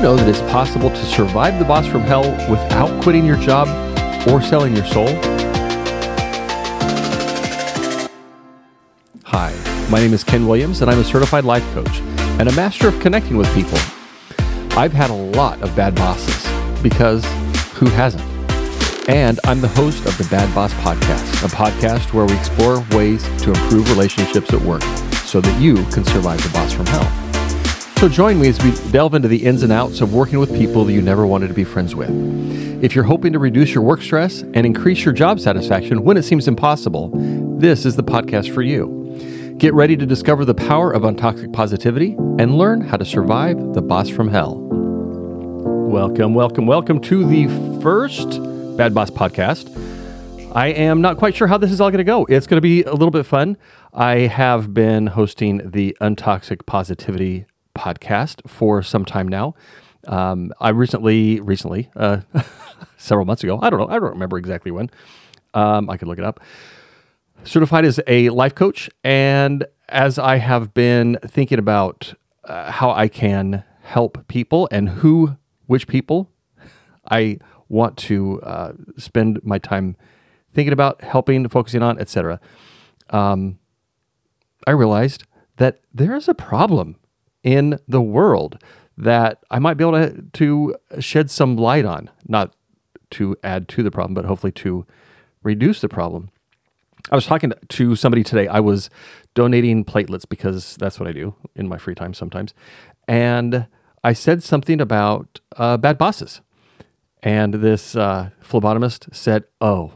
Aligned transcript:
know 0.00 0.16
that 0.16 0.26
it's 0.26 0.40
possible 0.50 0.88
to 0.88 1.04
survive 1.04 1.58
the 1.58 1.64
boss 1.64 1.86
from 1.86 2.00
hell 2.00 2.22
without 2.50 3.02
quitting 3.02 3.26
your 3.26 3.36
job 3.36 3.68
or 4.28 4.40
selling 4.40 4.74
your 4.74 4.86
soul? 4.86 5.08
Hi, 9.24 9.54
my 9.90 9.98
name 10.00 10.14
is 10.14 10.24
Ken 10.24 10.46
Williams, 10.46 10.80
and 10.80 10.90
I'm 10.90 10.98
a 10.98 11.04
certified 11.04 11.44
life 11.44 11.64
coach 11.74 12.00
and 12.40 12.48
a 12.48 12.52
master 12.52 12.88
of 12.88 12.98
connecting 13.00 13.36
with 13.36 13.52
people. 13.54 13.76
I've 14.70 14.92
had 14.94 15.10
a 15.10 15.14
lot 15.14 15.60
of 15.60 15.76
bad 15.76 15.94
bosses 15.94 16.82
because 16.82 17.22
who 17.74 17.86
hasn't? 17.86 18.24
And 19.06 19.38
I'm 19.44 19.60
the 19.60 19.68
host 19.68 20.06
of 20.06 20.16
the 20.16 20.24
Bad 20.30 20.54
Boss 20.54 20.72
Podcast, 20.74 21.44
a 21.44 21.48
podcast 21.48 22.14
where 22.14 22.24
we 22.24 22.34
explore 22.38 22.80
ways 22.92 23.22
to 23.42 23.50
improve 23.50 23.90
relationships 23.90 24.54
at 24.54 24.60
work 24.62 24.82
so 25.24 25.42
that 25.42 25.60
you 25.60 25.74
can 25.86 26.04
survive 26.04 26.42
the 26.42 26.50
boss 26.54 26.72
from 26.72 26.86
hell. 26.86 27.19
So 28.00 28.08
join 28.08 28.40
me 28.40 28.48
as 28.48 28.58
we 28.62 28.72
delve 28.92 29.12
into 29.12 29.28
the 29.28 29.44
ins 29.44 29.62
and 29.62 29.70
outs 29.70 30.00
of 30.00 30.14
working 30.14 30.38
with 30.38 30.56
people 30.56 30.86
that 30.86 30.92
you 30.94 31.02
never 31.02 31.26
wanted 31.26 31.48
to 31.48 31.52
be 31.52 31.64
friends 31.64 31.94
with. 31.94 32.08
If 32.82 32.94
you're 32.94 33.04
hoping 33.04 33.34
to 33.34 33.38
reduce 33.38 33.74
your 33.74 33.84
work 33.84 34.00
stress 34.00 34.40
and 34.40 34.64
increase 34.64 35.04
your 35.04 35.12
job 35.12 35.38
satisfaction 35.38 36.02
when 36.02 36.16
it 36.16 36.22
seems 36.22 36.48
impossible, 36.48 37.10
this 37.58 37.84
is 37.84 37.96
the 37.96 38.02
podcast 38.02 38.54
for 38.54 38.62
you. 38.62 39.54
Get 39.58 39.74
ready 39.74 39.98
to 39.98 40.06
discover 40.06 40.46
the 40.46 40.54
power 40.54 40.90
of 40.90 41.02
untoxic 41.02 41.52
positivity 41.52 42.14
and 42.38 42.56
learn 42.56 42.80
how 42.80 42.96
to 42.96 43.04
survive 43.04 43.74
the 43.74 43.82
boss 43.82 44.08
from 44.08 44.28
hell. 44.28 44.56
Welcome, 45.90 46.32
welcome, 46.32 46.66
welcome 46.66 47.02
to 47.02 47.26
the 47.26 47.48
first 47.82 48.40
Bad 48.78 48.94
Boss 48.94 49.10
podcast. 49.10 49.76
I 50.56 50.68
am 50.68 51.02
not 51.02 51.18
quite 51.18 51.34
sure 51.34 51.48
how 51.48 51.58
this 51.58 51.70
is 51.70 51.82
all 51.82 51.90
going 51.90 51.98
to 51.98 52.04
go. 52.04 52.24
It's 52.30 52.46
going 52.46 52.56
to 52.56 52.62
be 52.62 52.82
a 52.82 52.92
little 52.92 53.10
bit 53.10 53.26
fun. 53.26 53.58
I 53.92 54.20
have 54.20 54.72
been 54.72 55.08
hosting 55.08 55.70
the 55.70 55.94
Untoxic 56.00 56.64
Positivity 56.64 57.44
podcast 57.74 58.48
for 58.48 58.82
some 58.82 59.04
time 59.04 59.28
now. 59.28 59.54
Um, 60.06 60.52
I 60.60 60.70
recently, 60.70 61.40
recently, 61.40 61.90
uh, 61.94 62.20
several 62.96 63.26
months 63.26 63.44
ago, 63.44 63.58
I 63.62 63.70
don't 63.70 63.80
know, 63.80 63.88
I 63.88 63.98
don't 63.98 64.10
remember 64.10 64.38
exactly 64.38 64.70
when. 64.70 64.90
Um, 65.54 65.90
I 65.90 65.96
could 65.96 66.08
look 66.08 66.18
it 66.18 66.24
up. 66.24 66.40
Certified 67.44 67.84
as 67.84 68.00
a 68.06 68.28
life 68.30 68.54
coach, 68.54 68.90
and 69.02 69.66
as 69.88 70.18
I 70.18 70.36
have 70.36 70.74
been 70.74 71.18
thinking 71.26 71.58
about 71.58 72.14
uh, 72.44 72.70
how 72.70 72.90
I 72.90 73.08
can 73.08 73.64
help 73.82 74.26
people 74.28 74.68
and 74.70 74.88
who, 74.88 75.36
which 75.66 75.88
people, 75.88 76.30
I 77.10 77.38
want 77.68 77.96
to 77.96 78.40
uh, 78.42 78.72
spend 78.98 79.40
my 79.42 79.58
time 79.58 79.96
thinking 80.52 80.72
about, 80.72 81.02
helping, 81.02 81.48
focusing 81.48 81.82
on, 81.82 81.98
etc. 81.98 82.40
Um, 83.10 83.58
I 84.66 84.72
realized 84.72 85.24
that 85.56 85.80
there 85.92 86.14
is 86.14 86.28
a 86.28 86.34
problem 86.34 86.96
in 87.42 87.78
the 87.88 88.02
world 88.02 88.62
that 88.96 89.42
I 89.50 89.58
might 89.58 89.74
be 89.74 89.84
able 89.84 89.98
to, 89.98 90.22
to 90.22 90.76
shed 91.00 91.30
some 91.30 91.56
light 91.56 91.84
on, 91.84 92.10
not 92.28 92.54
to 93.12 93.36
add 93.42 93.68
to 93.68 93.82
the 93.82 93.90
problem, 93.90 94.14
but 94.14 94.24
hopefully 94.24 94.52
to 94.52 94.86
reduce 95.42 95.80
the 95.80 95.88
problem. 95.88 96.30
I 97.10 97.14
was 97.14 97.26
talking 97.26 97.52
to 97.68 97.96
somebody 97.96 98.22
today. 98.22 98.46
I 98.46 98.60
was 98.60 98.90
donating 99.34 99.84
platelets 99.84 100.28
because 100.28 100.76
that's 100.76 101.00
what 101.00 101.08
I 101.08 101.12
do 101.12 101.34
in 101.56 101.66
my 101.66 101.78
free 101.78 101.94
time 101.94 102.12
sometimes. 102.12 102.52
And 103.08 103.66
I 104.04 104.12
said 104.12 104.42
something 104.42 104.80
about 104.80 105.40
uh, 105.56 105.76
bad 105.76 105.98
bosses. 105.98 106.40
And 107.22 107.54
this 107.54 107.96
uh, 107.96 108.30
phlebotomist 108.42 109.14
said, 109.14 109.44
Oh, 109.60 109.92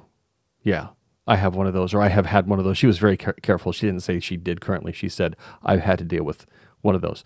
yeah, 0.63 0.89
I 1.27 1.37
have 1.37 1.55
one 1.55 1.67
of 1.67 1.73
those, 1.73 1.95
or 1.95 2.03
I 2.03 2.09
have 2.09 2.27
had 2.27 2.47
one 2.47 2.59
of 2.59 2.65
those. 2.65 2.79
She 2.79 2.87
was 2.87 2.99
very 2.99 3.17
care- 3.17 3.35
careful. 3.35 3.73
She 3.73 3.87
didn't 3.87 4.03
say 4.03 4.21
she 4.21 4.37
did 4.37 4.61
currently. 4.61 4.93
She 4.93 5.09
said, 5.09 5.37
I've 5.63 5.81
had 5.81 5.99
to 5.99 6.05
deal 6.05 6.25
with 6.25 6.47
one 6.85 6.95
of 6.95 7.03
those. 7.03 7.25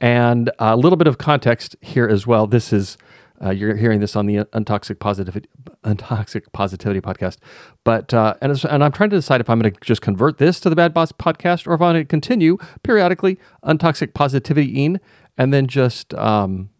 And 0.00 0.50
a 0.58 0.76
little 0.76 0.96
bit 0.96 1.06
of 1.06 1.18
context 1.18 1.76
here 1.80 2.06
as 2.06 2.26
well. 2.26 2.46
This 2.46 2.72
is 2.72 2.98
uh, 3.44 3.50
you're 3.50 3.76
hearing 3.76 4.00
this 4.00 4.14
on 4.14 4.26
the 4.26 4.36
Untoxic 4.36 4.98
Positivity 4.98 5.48
Untoxic 5.84 6.52
Positivity 6.52 7.00
podcast, 7.00 7.38
but 7.82 8.14
uh, 8.14 8.34
and 8.40 8.64
and 8.64 8.84
I'm 8.84 8.92
trying 8.92 9.10
to 9.10 9.16
decide 9.16 9.40
if 9.40 9.50
I'm 9.50 9.60
going 9.60 9.72
to 9.72 9.80
just 9.80 10.02
convert 10.02 10.38
this 10.38 10.60
to 10.60 10.70
the 10.70 10.76
Bad 10.76 10.94
Boss 10.94 11.10
podcast 11.12 11.66
or 11.66 11.74
if 11.74 11.80
I'm 11.80 11.94
going 11.94 11.96
to 11.96 12.04
continue 12.04 12.58
periodically 12.82 13.38
Untoxic 13.64 14.14
Positivity 14.14 14.84
in 14.84 15.00
and 15.36 15.52
then 15.52 15.66
just 15.66 16.14
um, 16.14 16.70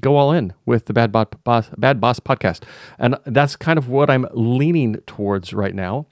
go 0.00 0.16
all 0.16 0.32
in 0.32 0.52
with 0.66 0.86
the 0.86 0.92
Bad 0.92 1.12
Boss 1.12 1.70
Bad 1.78 2.00
Boss 2.00 2.18
podcast, 2.18 2.64
and 2.98 3.16
that's 3.24 3.54
kind 3.54 3.78
of 3.78 3.88
what 3.88 4.10
I'm 4.10 4.26
leaning 4.32 4.96
towards 5.06 5.52
right 5.52 5.74
now. 5.74 6.06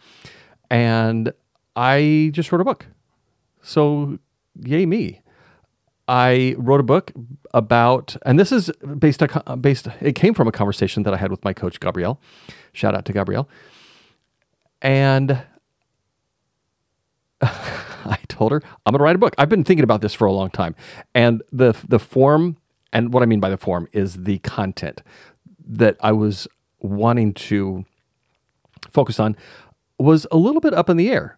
And 0.70 1.32
I 1.74 2.30
just 2.32 2.52
wrote 2.52 2.60
a 2.60 2.64
book, 2.64 2.86
so 3.60 4.18
yay 4.64 4.86
me! 4.86 5.22
I 6.08 6.54
wrote 6.56 6.80
a 6.80 6.84
book 6.84 7.12
about, 7.52 8.16
and 8.24 8.38
this 8.38 8.50
is 8.50 8.70
based 8.98 9.22
based. 9.60 9.88
It 10.00 10.14
came 10.14 10.32
from 10.32 10.48
a 10.48 10.52
conversation 10.52 11.02
that 11.02 11.12
I 11.12 11.18
had 11.18 11.30
with 11.30 11.44
my 11.44 11.52
coach 11.52 11.78
Gabrielle. 11.80 12.18
Shout 12.72 12.94
out 12.94 13.04
to 13.04 13.12
Gabrielle. 13.12 13.48
And 14.80 15.42
I 17.42 18.18
told 18.28 18.52
her 18.52 18.62
I'm 18.86 18.92
going 18.92 18.98
to 18.98 19.04
write 19.04 19.16
a 19.16 19.18
book. 19.18 19.34
I've 19.36 19.50
been 19.50 19.64
thinking 19.64 19.84
about 19.84 20.00
this 20.00 20.14
for 20.14 20.26
a 20.26 20.32
long 20.32 20.50
time, 20.50 20.74
and 21.14 21.42
the 21.52 21.76
the 21.86 21.98
form, 21.98 22.56
and 22.92 23.12
what 23.12 23.22
I 23.22 23.26
mean 23.26 23.40
by 23.40 23.50
the 23.50 23.58
form 23.58 23.86
is 23.92 24.22
the 24.24 24.38
content 24.38 25.02
that 25.66 25.96
I 26.00 26.12
was 26.12 26.48
wanting 26.80 27.34
to 27.34 27.84
focus 28.90 29.20
on 29.20 29.36
was 29.98 30.26
a 30.30 30.36
little 30.36 30.60
bit 30.60 30.72
up 30.72 30.88
in 30.88 30.96
the 30.96 31.10
air 31.10 31.37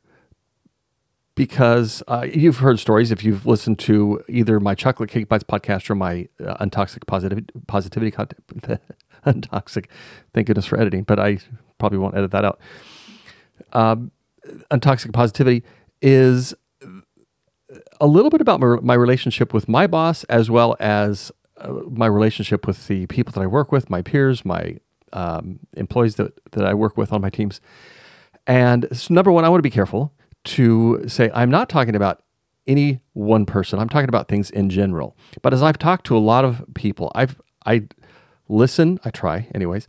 because 1.34 2.02
uh, 2.08 2.26
you've 2.32 2.58
heard 2.58 2.78
stories 2.78 3.10
if 3.10 3.24
you've 3.24 3.46
listened 3.46 3.78
to 3.78 4.22
either 4.28 4.60
my 4.60 4.74
chocolate 4.74 5.10
cake 5.10 5.28
bites 5.28 5.44
podcast 5.44 5.88
or 5.88 5.94
my 5.94 6.28
uh, 6.44 6.64
untoxic 6.64 7.06
positivity 7.06 7.46
positivity 7.66 8.10
untoxic 9.26 9.86
thank 10.34 10.46
goodness 10.46 10.66
for 10.66 10.78
editing 10.78 11.02
but 11.02 11.18
i 11.18 11.38
probably 11.80 11.98
won't 11.98 12.16
edit 12.16 12.30
that 12.30 12.44
out. 12.44 12.60
Um, 13.72 14.12
untoxic 14.70 15.12
positivity 15.12 15.64
is 16.00 16.54
a 18.00 18.06
little 18.06 18.30
bit 18.30 18.40
about 18.40 18.60
my, 18.60 18.76
my 18.80 18.94
relationship 18.94 19.52
with 19.52 19.68
my 19.68 19.86
boss 19.86 20.22
as 20.24 20.50
well 20.50 20.76
as 20.78 21.32
uh, 21.56 21.72
my 21.90 22.06
relationship 22.06 22.66
with 22.66 22.86
the 22.86 23.06
people 23.06 23.32
that 23.32 23.40
i 23.40 23.46
work 23.46 23.72
with 23.72 23.90
my 23.90 24.02
peers 24.02 24.44
my 24.44 24.76
um, 25.12 25.58
employees 25.76 26.14
that, 26.16 26.32
that 26.52 26.64
i 26.64 26.72
work 26.72 26.96
with 26.96 27.12
on 27.12 27.20
my 27.20 27.30
teams. 27.30 27.60
And 28.46 28.86
so 28.92 29.12
number 29.12 29.32
one 29.32 29.44
i 29.44 29.48
want 29.48 29.58
to 29.58 29.62
be 29.62 29.70
careful 29.70 30.12
to 30.44 31.04
say, 31.08 31.30
I'm 31.34 31.50
not 31.50 31.68
talking 31.68 31.94
about 31.94 32.22
any 32.66 33.00
one 33.12 33.46
person. 33.46 33.78
I'm 33.78 33.88
talking 33.88 34.08
about 34.08 34.28
things 34.28 34.50
in 34.50 34.70
general. 34.70 35.16
But 35.42 35.52
as 35.52 35.62
I've 35.62 35.78
talked 35.78 36.06
to 36.06 36.16
a 36.16 36.18
lot 36.18 36.44
of 36.44 36.64
people, 36.74 37.10
I've 37.14 37.40
I 37.66 37.88
listen, 38.48 38.98
I 39.04 39.10
try 39.10 39.48
anyways, 39.54 39.86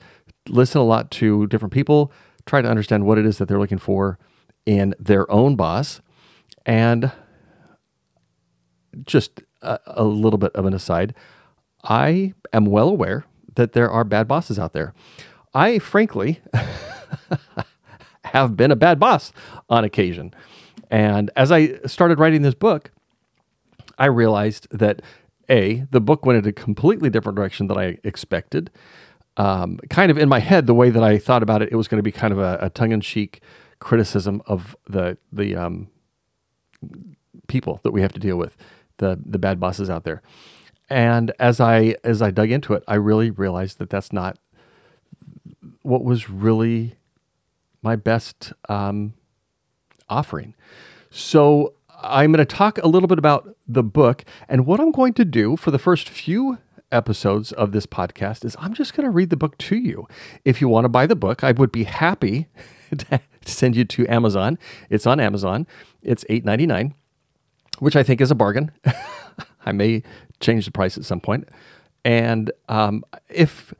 listen 0.49 0.81
a 0.81 0.83
lot 0.83 1.11
to 1.11 1.47
different 1.47 1.73
people, 1.73 2.11
try 2.45 2.61
to 2.61 2.69
understand 2.69 3.05
what 3.05 3.17
it 3.17 3.25
is 3.25 3.37
that 3.37 3.47
they're 3.47 3.59
looking 3.59 3.77
for 3.77 4.19
in 4.65 4.93
their 4.99 5.29
own 5.31 5.55
boss. 5.55 6.01
And 6.65 7.11
just 9.05 9.41
a, 9.61 9.79
a 9.87 10.03
little 10.03 10.37
bit 10.37 10.51
of 10.53 10.65
an 10.65 10.73
aside, 10.73 11.15
I 11.83 12.33
am 12.53 12.65
well 12.65 12.89
aware 12.89 13.25
that 13.55 13.73
there 13.73 13.89
are 13.89 14.03
bad 14.03 14.27
bosses 14.27 14.59
out 14.59 14.73
there. 14.73 14.93
I 15.53 15.79
frankly 15.79 16.41
have 18.33 18.55
been 18.57 18.71
a 18.71 18.75
bad 18.75 18.99
boss 18.99 19.31
on 19.69 19.83
occasion. 19.83 20.33
And 20.89 21.31
as 21.35 21.51
I 21.51 21.79
started 21.85 22.19
writing 22.19 22.41
this 22.41 22.53
book, 22.53 22.91
I 23.97 24.05
realized 24.05 24.67
that 24.71 25.01
A, 25.49 25.85
the 25.91 26.01
book 26.01 26.25
went 26.25 26.39
in 26.39 26.47
a 26.47 26.53
completely 26.53 27.09
different 27.09 27.35
direction 27.35 27.67
than 27.67 27.77
I 27.77 27.97
expected. 28.03 28.69
Um, 29.37 29.79
kind 29.89 30.11
of 30.11 30.17
in 30.17 30.27
my 30.27 30.39
head, 30.39 30.67
the 30.67 30.73
way 30.73 30.89
that 30.89 31.03
I 31.03 31.17
thought 31.17 31.43
about 31.43 31.61
it, 31.61 31.69
it 31.71 31.75
was 31.75 31.87
going 31.87 31.99
to 31.99 32.03
be 32.03 32.11
kind 32.11 32.33
of 32.33 32.39
a, 32.39 32.57
a 32.61 32.69
tongue 32.69 32.91
in 32.91 33.01
cheek 33.01 33.41
criticism 33.79 34.41
of 34.45 34.75
the, 34.87 35.17
the 35.31 35.55
um, 35.55 35.87
people 37.47 37.79
that 37.83 37.91
we 37.91 38.01
have 38.01 38.13
to 38.13 38.19
deal 38.19 38.37
with, 38.37 38.57
the, 38.97 39.19
the 39.25 39.39
bad 39.39 39.59
bosses 39.59 39.89
out 39.89 40.03
there. 40.03 40.21
And 40.89 41.31
as 41.39 41.61
I 41.61 41.95
as 42.03 42.21
I 42.21 42.31
dug 42.31 42.51
into 42.51 42.73
it, 42.73 42.83
I 42.85 42.95
really 42.95 43.29
realized 43.29 43.77
that 43.77 43.89
that's 43.89 44.11
not 44.11 44.37
what 45.83 46.03
was 46.03 46.29
really 46.29 46.95
my 47.81 47.95
best 47.95 48.53
um, 48.69 49.13
offering. 50.09 50.53
So 51.09 51.73
I'm 52.01 52.31
going 52.31 52.45
to 52.45 52.55
talk 52.55 52.77
a 52.79 52.87
little 52.87 53.07
bit 53.07 53.17
about 53.19 53.55
the 53.67 53.83
book. 53.83 54.23
And 54.49 54.65
what 54.65 54.79
I'm 54.79 54.91
going 54.91 55.13
to 55.13 55.25
do 55.25 55.55
for 55.55 55.71
the 55.71 55.79
first 55.79 56.09
few 56.09 56.57
episodes 56.91 57.51
of 57.53 57.71
this 57.71 57.85
podcast 57.85 58.43
is 58.43 58.55
I'm 58.59 58.73
just 58.73 58.93
going 58.93 59.05
to 59.05 59.11
read 59.11 59.29
the 59.29 59.37
book 59.37 59.57
to 59.59 59.75
you. 59.75 60.07
If 60.43 60.61
you 60.61 60.67
want 60.67 60.85
to 60.85 60.89
buy 60.89 61.05
the 61.07 61.15
book, 61.15 61.43
I 61.43 61.51
would 61.51 61.71
be 61.71 61.83
happy 61.83 62.47
to 62.97 63.19
send 63.45 63.75
you 63.75 63.85
to 63.85 64.07
Amazon. 64.07 64.57
It's 64.89 65.07
on 65.07 65.19
Amazon. 65.19 65.67
It's 66.01 66.23
$8.99, 66.25 66.93
which 67.79 67.95
I 67.95 68.03
think 68.03 68.21
is 68.21 68.31
a 68.31 68.35
bargain. 68.35 68.71
I 69.65 69.71
may 69.71 70.03
change 70.39 70.65
the 70.65 70.71
price 70.71 70.97
at 70.97 71.05
some 71.05 71.21
point. 71.21 71.47
And 72.03 72.51
um, 72.67 73.03
if 73.29 73.73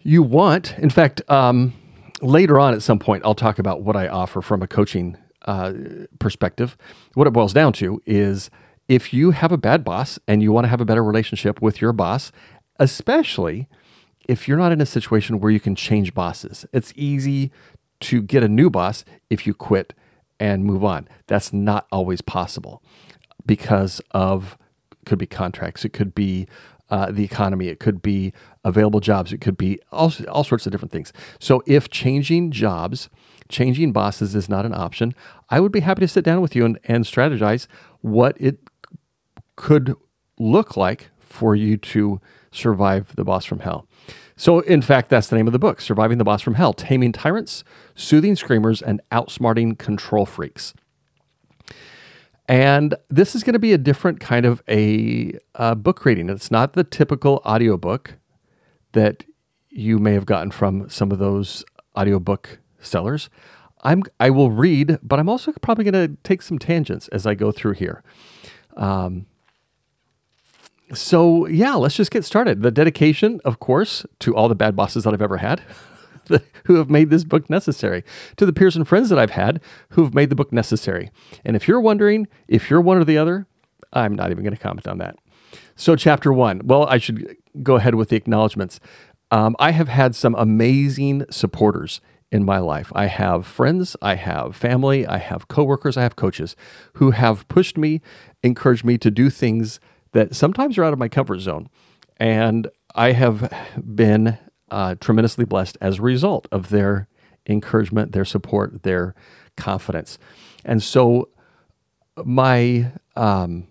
you 0.00 0.22
want, 0.22 0.76
in 0.78 0.90
fact, 0.90 1.20
um, 1.30 1.74
later 2.22 2.58
on 2.58 2.72
at 2.72 2.82
some 2.82 2.98
point, 2.98 3.24
I'll 3.24 3.34
talk 3.34 3.58
about 3.58 3.82
what 3.82 3.96
I 3.96 4.08
offer 4.08 4.40
from 4.40 4.62
a 4.62 4.66
coaching 4.66 5.18
uh, 5.44 5.72
perspective. 6.18 6.76
What 7.14 7.26
it 7.26 7.32
boils 7.32 7.52
down 7.52 7.72
to 7.74 8.00
is 8.06 8.48
if 8.88 9.12
you 9.12 9.32
have 9.32 9.52
a 9.52 9.58
bad 9.58 9.84
boss 9.84 10.18
and 10.26 10.42
you 10.42 10.52
want 10.52 10.64
to 10.64 10.68
have 10.68 10.80
a 10.80 10.84
better 10.84 11.04
relationship 11.04 11.60
with 11.60 11.80
your 11.80 11.92
boss, 11.92 12.32
especially 12.78 13.68
if 14.28 14.46
you're 14.46 14.58
not 14.58 14.72
in 14.72 14.80
a 14.80 14.86
situation 14.86 15.40
where 15.40 15.50
you 15.50 15.60
can 15.60 15.74
change 15.74 16.14
bosses, 16.14 16.64
it's 16.72 16.92
easy 16.96 17.50
to 18.00 18.22
get 18.22 18.42
a 18.42 18.48
new 18.48 18.70
boss 18.70 19.04
if 19.30 19.46
you 19.46 19.54
quit 19.54 19.94
and 20.38 20.64
move 20.64 20.84
on. 20.84 21.08
That's 21.26 21.52
not 21.52 21.86
always 21.92 22.20
possible 22.20 22.82
because 23.44 24.00
of 24.12 24.56
could 25.04 25.18
be 25.18 25.26
contracts, 25.26 25.84
it 25.84 25.92
could 25.92 26.14
be 26.14 26.46
uh, 26.90 27.10
the 27.10 27.24
economy, 27.24 27.68
it 27.68 27.80
could 27.80 28.02
be 28.02 28.32
available 28.64 29.00
jobs, 29.00 29.32
it 29.32 29.40
could 29.40 29.56
be 29.56 29.80
all, 29.90 30.12
all 30.28 30.44
sorts 30.44 30.66
of 30.66 30.72
different 30.72 30.92
things. 30.92 31.12
So 31.38 31.62
if 31.66 31.90
changing 31.90 32.52
jobs, 32.52 33.08
changing 33.48 33.92
bosses 33.92 34.34
is 34.34 34.48
not 34.48 34.64
an 34.64 34.74
option, 34.74 35.14
I 35.50 35.60
would 35.60 35.72
be 35.72 35.80
happy 35.80 36.00
to 36.00 36.08
sit 36.08 36.24
down 36.24 36.40
with 36.40 36.54
you 36.54 36.64
and, 36.64 36.78
and 36.84 37.04
strategize 37.04 37.66
what 38.00 38.36
it 38.40 38.58
could 39.56 39.94
look 40.38 40.76
like 40.76 41.10
for 41.18 41.54
you 41.56 41.76
to 41.76 42.20
survive 42.50 43.14
the 43.16 43.24
boss 43.24 43.44
from 43.44 43.60
hell. 43.60 43.86
So, 44.36 44.60
in 44.60 44.82
fact, 44.82 45.08
that's 45.08 45.28
the 45.28 45.36
name 45.36 45.46
of 45.46 45.52
the 45.52 45.58
book 45.58 45.80
Surviving 45.80 46.18
the 46.18 46.24
Boss 46.24 46.42
from 46.42 46.54
Hell 46.54 46.72
Taming 46.72 47.12
Tyrants, 47.12 47.64
Soothing 47.94 48.34
Screamers, 48.34 48.82
and 48.82 49.00
Outsmarting 49.12 49.78
Control 49.78 50.26
Freaks. 50.26 50.74
And 52.48 52.94
this 53.08 53.34
is 53.34 53.44
going 53.44 53.52
to 53.52 53.58
be 53.58 53.72
a 53.72 53.78
different 53.78 54.20
kind 54.20 54.44
of 54.44 54.62
a 54.68 55.38
uh, 55.54 55.74
book 55.74 56.04
reading. 56.04 56.28
It's 56.28 56.50
not 56.50 56.72
the 56.72 56.84
typical 56.84 57.40
audiobook 57.46 58.14
that 58.92 59.24
you 59.70 59.98
may 59.98 60.12
have 60.12 60.26
gotten 60.26 60.50
from 60.50 60.88
some 60.88 61.10
of 61.10 61.18
those 61.18 61.64
audiobook 61.96 62.58
sellers. 62.80 63.30
I'm 63.82 64.04
I 64.20 64.30
will 64.30 64.50
read, 64.50 64.98
but 65.02 65.18
I'm 65.18 65.28
also 65.28 65.52
probably 65.60 65.84
going 65.84 66.08
to 66.08 66.16
take 66.22 66.42
some 66.42 66.58
tangents 66.58 67.08
as 67.08 67.26
I 67.26 67.34
go 67.34 67.50
through 67.50 67.72
here. 67.72 68.02
Um, 68.76 69.26
so 70.94 71.46
yeah, 71.46 71.74
let's 71.74 71.96
just 71.96 72.10
get 72.10 72.24
started. 72.24 72.62
The 72.62 72.70
dedication, 72.70 73.40
of 73.44 73.58
course, 73.58 74.06
to 74.20 74.36
all 74.36 74.48
the 74.48 74.54
bad 74.54 74.76
bosses 74.76 75.04
that 75.04 75.14
I've 75.14 75.22
ever 75.22 75.38
had. 75.38 75.62
who 76.66 76.76
have 76.76 76.88
made 76.88 77.10
this 77.10 77.24
book 77.24 77.50
necessary, 77.50 78.04
to 78.36 78.46
the 78.46 78.52
peers 78.52 78.76
and 78.76 78.86
friends 78.86 79.08
that 79.08 79.18
I've 79.18 79.32
had 79.32 79.60
who 79.90 80.04
have 80.04 80.14
made 80.14 80.30
the 80.30 80.36
book 80.36 80.52
necessary. 80.52 81.10
And 81.44 81.56
if 81.56 81.66
you're 81.66 81.80
wondering 81.80 82.28
if 82.46 82.70
you're 82.70 82.80
one 82.80 82.96
or 82.96 83.04
the 83.04 83.18
other, 83.18 83.46
I'm 83.92 84.14
not 84.14 84.30
even 84.30 84.44
going 84.44 84.54
to 84.54 84.62
comment 84.62 84.86
on 84.86 84.98
that. 84.98 85.16
So, 85.74 85.96
chapter 85.96 86.32
one. 86.32 86.62
Well, 86.64 86.86
I 86.86 86.98
should 86.98 87.36
go 87.62 87.76
ahead 87.76 87.94
with 87.94 88.08
the 88.10 88.16
acknowledgments. 88.16 88.80
Um, 89.30 89.56
I 89.58 89.70
have 89.70 89.88
had 89.88 90.14
some 90.14 90.34
amazing 90.34 91.24
supporters 91.30 92.00
in 92.30 92.44
my 92.44 92.58
life. 92.58 92.90
I 92.94 93.06
have 93.06 93.46
friends, 93.46 93.94
I 94.00 94.14
have 94.14 94.56
family, 94.56 95.06
I 95.06 95.18
have 95.18 95.48
coworkers, 95.48 95.96
I 95.96 96.02
have 96.02 96.16
coaches 96.16 96.56
who 96.94 97.10
have 97.10 97.46
pushed 97.48 97.76
me, 97.76 98.00
encouraged 98.42 98.84
me 98.84 98.96
to 98.98 99.10
do 99.10 99.28
things 99.28 99.80
that 100.12 100.34
sometimes 100.34 100.78
are 100.78 100.84
out 100.84 100.94
of 100.94 100.98
my 100.98 101.08
comfort 101.08 101.40
zone. 101.40 101.68
And 102.16 102.68
I 102.94 103.12
have 103.12 103.52
been 103.84 104.38
uh, 104.70 104.94
tremendously 105.00 105.44
blessed 105.44 105.76
as 105.80 105.98
a 105.98 106.02
result 106.02 106.48
of 106.50 106.70
their 106.70 107.08
encouragement, 107.46 108.12
their 108.12 108.24
support, 108.24 108.82
their 108.82 109.14
confidence. 109.56 110.18
And 110.64 110.82
so, 110.82 111.28
my 112.24 112.92
um, 113.16 113.66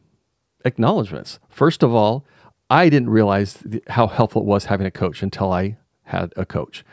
acknowledgments 0.65 1.39
first 1.49 1.83
of 1.83 1.93
all, 1.93 2.25
I 2.69 2.89
didn't 2.89 3.09
realize 3.09 3.63
how 3.89 4.07
helpful 4.07 4.41
it 4.43 4.45
was 4.45 4.65
having 4.65 4.87
a 4.87 4.91
coach 4.91 5.21
until 5.21 5.51
I 5.51 5.77
had 6.03 6.33
a 6.37 6.45
coach. 6.45 6.85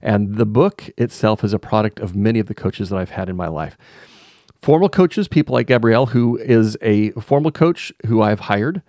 And 0.00 0.36
the 0.36 0.46
book 0.46 0.88
itself 0.96 1.42
is 1.42 1.52
a 1.52 1.58
product 1.58 1.98
of 1.98 2.14
many 2.14 2.38
of 2.38 2.46
the 2.46 2.54
coaches 2.54 2.90
that 2.90 2.96
I've 2.96 3.10
had 3.10 3.28
in 3.28 3.36
my 3.36 3.48
life. 3.48 3.76
Formal 4.62 4.88
coaches, 4.88 5.26
people 5.26 5.54
like 5.54 5.66
Gabrielle, 5.66 6.06
who 6.06 6.36
is 6.38 6.76
a 6.80 7.10
formal 7.12 7.50
coach 7.50 7.92
who 8.06 8.22
I've 8.22 8.40
hired, 8.40 8.82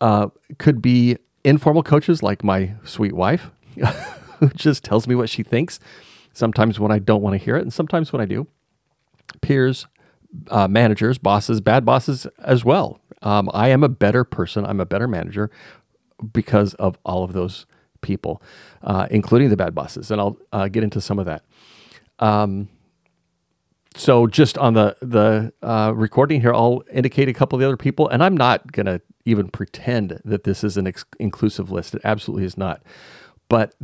uh, 0.00 0.28
could 0.58 0.82
be 0.82 1.16
informal 1.44 1.82
coaches 1.82 2.22
like 2.22 2.44
my 2.44 2.74
sweet 2.84 3.14
wife, 3.14 3.50
who 4.38 4.48
just 4.50 4.84
tells 4.84 5.06
me 5.06 5.14
what 5.14 5.28
she 5.28 5.42
thinks, 5.42 5.80
sometimes 6.32 6.78
when 6.78 6.92
I 6.92 6.98
don't 6.98 7.22
want 7.22 7.34
to 7.34 7.44
hear 7.44 7.56
it, 7.56 7.62
and 7.62 7.72
sometimes 7.72 8.12
when 8.12 8.20
I 8.20 8.26
do. 8.26 8.46
Peers, 9.40 9.86
uh, 10.48 10.68
managers, 10.68 11.18
bosses, 11.18 11.60
bad 11.60 11.84
bosses 11.84 12.26
as 12.38 12.64
well. 12.64 13.00
Um, 13.22 13.50
I 13.52 13.68
am 13.68 13.82
a 13.82 13.88
better 13.88 14.24
person. 14.24 14.64
I'm 14.64 14.80
a 14.80 14.86
better 14.86 15.08
manager 15.08 15.50
because 16.32 16.74
of 16.74 16.98
all 17.04 17.24
of 17.24 17.32
those 17.32 17.66
people, 18.00 18.42
uh, 18.82 19.06
including 19.10 19.50
the 19.50 19.56
bad 19.56 19.74
bosses. 19.74 20.10
And 20.10 20.20
I'll 20.20 20.38
uh, 20.52 20.68
get 20.68 20.82
into 20.82 21.00
some 21.00 21.18
of 21.18 21.26
that. 21.26 21.44
Um, 22.18 22.68
so 23.96 24.26
just 24.26 24.56
on 24.56 24.74
the 24.74 24.96
the 25.02 25.52
uh, 25.62 25.92
recording 25.94 26.40
here, 26.40 26.54
I'll 26.54 26.82
indicate 26.92 27.28
a 27.28 27.32
couple 27.32 27.56
of 27.56 27.60
the 27.60 27.66
other 27.66 27.76
people, 27.76 28.08
and 28.08 28.22
I'm 28.22 28.36
not 28.36 28.72
gonna 28.72 29.00
even 29.24 29.48
pretend 29.48 30.20
that 30.24 30.44
this 30.44 30.62
is 30.62 30.76
an 30.76 30.86
ex- 30.86 31.04
inclusive 31.18 31.70
list. 31.70 31.94
It 31.94 32.00
absolutely 32.04 32.44
is 32.44 32.56
not. 32.56 32.82
But 33.48 33.74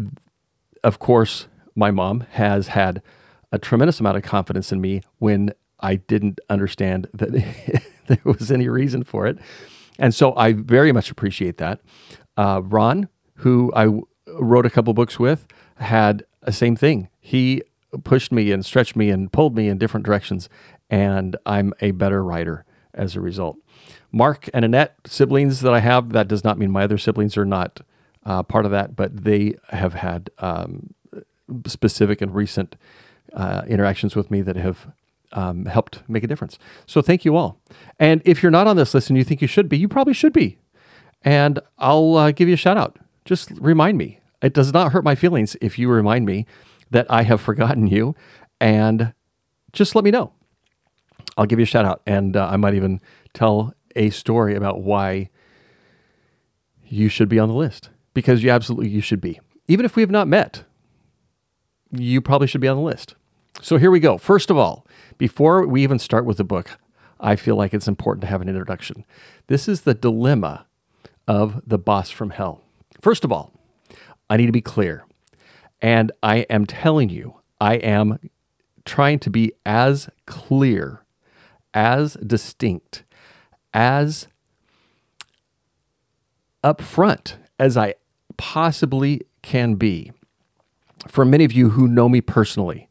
of 0.84 0.98
course, 0.98 1.48
my 1.74 1.90
mom 1.90 2.20
has 2.32 2.68
had 2.68 3.02
a 3.52 3.58
tremendous 3.58 4.00
amount 4.00 4.16
of 4.16 4.22
confidence 4.22 4.70
in 4.72 4.80
me 4.80 5.02
when 5.18 5.50
I 5.80 5.96
didn't 5.96 6.40
understand 6.48 7.08
that 7.12 7.82
there 8.08 8.18
was 8.24 8.50
any 8.50 8.68
reason 8.68 9.04
for 9.04 9.26
it. 9.26 9.38
And 9.98 10.14
so 10.14 10.36
I 10.36 10.52
very 10.52 10.92
much 10.92 11.10
appreciate 11.10 11.58
that. 11.58 11.80
Uh, 12.36 12.60
Ron, 12.62 13.08
who 13.36 13.72
I 13.74 13.84
w- 13.84 14.06
wrote 14.28 14.66
a 14.66 14.70
couple 14.70 14.92
books 14.94 15.18
with, 15.18 15.46
had 15.76 16.24
the 16.42 16.52
same 16.52 16.76
thing. 16.76 17.08
He 17.20 17.62
pushed 18.04 18.30
me 18.30 18.52
and 18.52 18.64
stretched 18.64 18.96
me 18.96 19.10
and 19.10 19.32
pulled 19.32 19.56
me 19.56 19.68
in 19.68 19.78
different 19.78 20.04
directions, 20.04 20.48
and 20.90 21.36
I'm 21.46 21.72
a 21.80 21.92
better 21.92 22.22
writer 22.22 22.64
as 22.92 23.16
a 23.16 23.20
result. 23.20 23.56
Mark 24.12 24.48
and 24.52 24.64
Annette, 24.64 24.96
siblings 25.06 25.60
that 25.60 25.72
I 25.72 25.80
have, 25.80 26.10
that 26.12 26.28
does 26.28 26.44
not 26.44 26.58
mean 26.58 26.70
my 26.70 26.84
other 26.84 26.98
siblings 26.98 27.36
are 27.36 27.44
not 27.44 27.80
uh, 28.24 28.42
part 28.42 28.64
of 28.64 28.70
that, 28.70 28.96
but 28.96 29.24
they 29.24 29.54
have 29.68 29.94
had 29.94 30.30
um, 30.38 30.94
specific 31.66 32.20
and 32.20 32.34
recent 32.34 32.76
uh, 33.32 33.62
interactions 33.66 34.16
with 34.16 34.30
me 34.30 34.42
that 34.42 34.56
have 34.56 34.88
um, 35.36 35.66
helped 35.66 36.02
make 36.08 36.24
a 36.24 36.26
difference. 36.26 36.58
So 36.86 37.02
thank 37.02 37.24
you 37.24 37.36
all. 37.36 37.60
And 38.00 38.22
if 38.24 38.42
you're 38.42 38.50
not 38.50 38.66
on 38.66 38.76
this 38.76 38.94
list 38.94 39.10
and 39.10 39.16
you 39.16 39.22
think 39.22 39.42
you 39.42 39.46
should 39.46 39.68
be, 39.68 39.78
you 39.78 39.86
probably 39.86 40.14
should 40.14 40.32
be. 40.32 40.58
And 41.22 41.60
I'll 41.78 42.16
uh, 42.16 42.30
give 42.32 42.48
you 42.48 42.54
a 42.54 42.58
shout 42.58 42.76
out. 42.76 42.98
Just 43.24 43.50
remind 43.60 43.98
me. 43.98 44.20
It 44.42 44.54
does 44.54 44.72
not 44.72 44.92
hurt 44.92 45.04
my 45.04 45.14
feelings 45.14 45.56
if 45.60 45.78
you 45.78 45.88
remind 45.88 46.26
me 46.26 46.46
that 46.90 47.06
I 47.10 47.22
have 47.22 47.40
forgotten 47.48 47.86
you 47.86 48.16
and 48.60 49.12
just 49.72 49.94
let 49.94 50.04
me 50.04 50.10
know. 50.10 50.32
I'll 51.36 51.46
give 51.46 51.58
you 51.58 51.64
a 51.64 51.66
shout 51.66 51.84
out 51.84 52.00
and 52.06 52.36
uh, 52.36 52.48
I 52.50 52.56
might 52.56 52.74
even 52.74 53.00
tell 53.34 53.74
a 53.94 54.10
story 54.10 54.54
about 54.54 54.82
why 54.82 55.28
you 56.86 57.08
should 57.08 57.28
be 57.28 57.38
on 57.38 57.48
the 57.48 57.54
list 57.54 57.90
because 58.14 58.42
you 58.42 58.50
absolutely 58.50 58.88
you 58.88 59.02
should 59.02 59.20
be. 59.20 59.38
Even 59.68 59.84
if 59.84 59.96
we 59.96 60.02
have 60.02 60.10
not 60.10 60.28
met, 60.28 60.64
you 61.90 62.20
probably 62.22 62.46
should 62.46 62.60
be 62.60 62.68
on 62.68 62.76
the 62.76 62.82
list. 62.82 63.14
So 63.60 63.78
here 63.78 63.90
we 63.90 64.00
go. 64.00 64.18
First 64.18 64.50
of 64.50 64.56
all, 64.56 64.85
before 65.18 65.66
we 65.66 65.82
even 65.82 65.98
start 65.98 66.24
with 66.24 66.36
the 66.36 66.44
book, 66.44 66.78
I 67.18 67.36
feel 67.36 67.56
like 67.56 67.72
it's 67.72 67.88
important 67.88 68.22
to 68.22 68.26
have 68.28 68.42
an 68.42 68.48
introduction. 68.48 69.04
This 69.46 69.68
is 69.68 69.82
the 69.82 69.94
dilemma 69.94 70.66
of 71.26 71.60
the 71.66 71.78
boss 71.78 72.10
from 72.10 72.30
hell. 72.30 72.60
First 73.00 73.24
of 73.24 73.32
all, 73.32 73.52
I 74.28 74.36
need 74.36 74.46
to 74.46 74.52
be 74.52 74.60
clear. 74.60 75.04
And 75.80 76.12
I 76.22 76.38
am 76.50 76.66
telling 76.66 77.08
you, 77.08 77.36
I 77.60 77.74
am 77.76 78.18
trying 78.84 79.18
to 79.20 79.30
be 79.30 79.52
as 79.64 80.08
clear, 80.26 81.04
as 81.74 82.14
distinct, 82.14 83.04
as 83.74 84.28
upfront 86.64 87.34
as 87.58 87.76
I 87.76 87.94
possibly 88.36 89.22
can 89.42 89.74
be. 89.74 90.12
For 91.08 91.24
many 91.24 91.44
of 91.44 91.52
you 91.52 91.70
who 91.70 91.86
know 91.86 92.08
me 92.08 92.20
personally, 92.20 92.88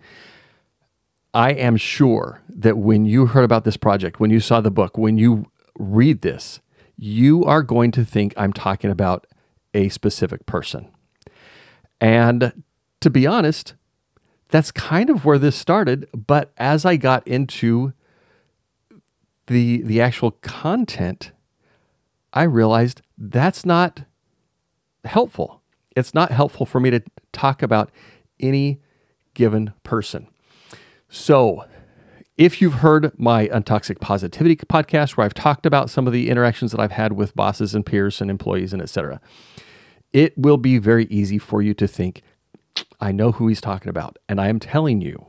I 1.36 1.52
am 1.52 1.76
sure 1.76 2.42
that 2.48 2.78
when 2.78 3.04
you 3.04 3.26
heard 3.26 3.44
about 3.44 3.66
this 3.66 3.76
project, 3.76 4.22
when 4.22 4.32
you 4.32 4.40
saw 4.40 4.62
the 4.62 4.72
book, 4.72 4.98
when 4.98 5.18
you 5.18 5.52
read 5.78 6.22
this, 6.22 6.62
you 6.96 7.44
are 7.44 7.62
going 7.62 7.92
to 7.92 8.06
think 8.06 8.34
I'm 8.38 8.54
talking 8.54 8.90
about 8.90 9.28
a 9.74 9.90
specific 9.90 10.46
person. 10.46 10.88
And 12.00 12.64
to 13.02 13.10
be 13.10 13.28
honest, 13.28 13.74
that's 14.48 14.72
kind 14.72 15.10
of 15.10 15.26
where 15.26 15.38
this 15.38 15.58
started. 15.58 16.08
But 16.14 16.54
as 16.58 16.86
I 16.86 16.96
got 16.96 17.28
into 17.28 17.92
the, 19.48 19.82
the 19.82 20.00
actual 20.00 20.32
content, 20.32 21.34
I 22.32 22.44
realized 22.44 23.02
that's 23.18 23.66
not 23.66 24.04
helpful. 25.04 25.62
It's 25.98 26.14
not 26.14 26.32
helpful 26.32 26.66
for 26.66 26.80
me 26.80 26.92
to 26.92 27.02
talk 27.34 27.62
about 27.62 27.92
any 28.40 28.80
given 29.34 29.74
person. 29.84 30.30
So, 31.16 31.64
if 32.38 32.62
you've 32.62 32.74
heard 32.76 33.18
my 33.18 33.48
Untoxic 33.48 34.02
Positivity 34.02 34.58
podcast, 34.58 35.12
where 35.12 35.24
I've 35.24 35.34
talked 35.34 35.66
about 35.66 35.90
some 35.90 36.08
of 36.08 36.14
the 36.14 36.30
interactions 36.30 36.74
that 36.74 36.82
I've 36.82 36.92
had 36.92 37.14
with 37.14 37.34
bosses 37.38 37.74
and 37.74 37.86
peers 37.86 38.20
and 38.20 38.30
employees 38.30 38.74
and 38.74 38.82
etc., 38.82 39.22
it 40.12 40.38
will 40.38 40.58
be 40.58 40.78
very 40.78 41.06
easy 41.06 41.38
for 41.38 41.62
you 41.62 41.74
to 41.76 41.88
think, 41.88 42.22
I 43.00 43.14
know 43.14 43.32
who 43.32 43.48
he's 43.48 43.62
talking 43.62 43.88
about. 43.88 44.18
And 44.28 44.42
I 44.42 44.50
am 44.50 44.60
telling 44.60 45.00
you, 45.00 45.28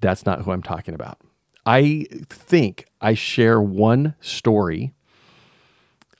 that's 0.00 0.26
not 0.26 0.42
who 0.42 0.50
I'm 0.50 0.64
talking 0.64 0.92
about. 0.92 1.20
I 1.64 2.06
think 2.28 2.86
I 3.00 3.14
share 3.14 3.62
one 3.62 4.16
story 4.20 4.92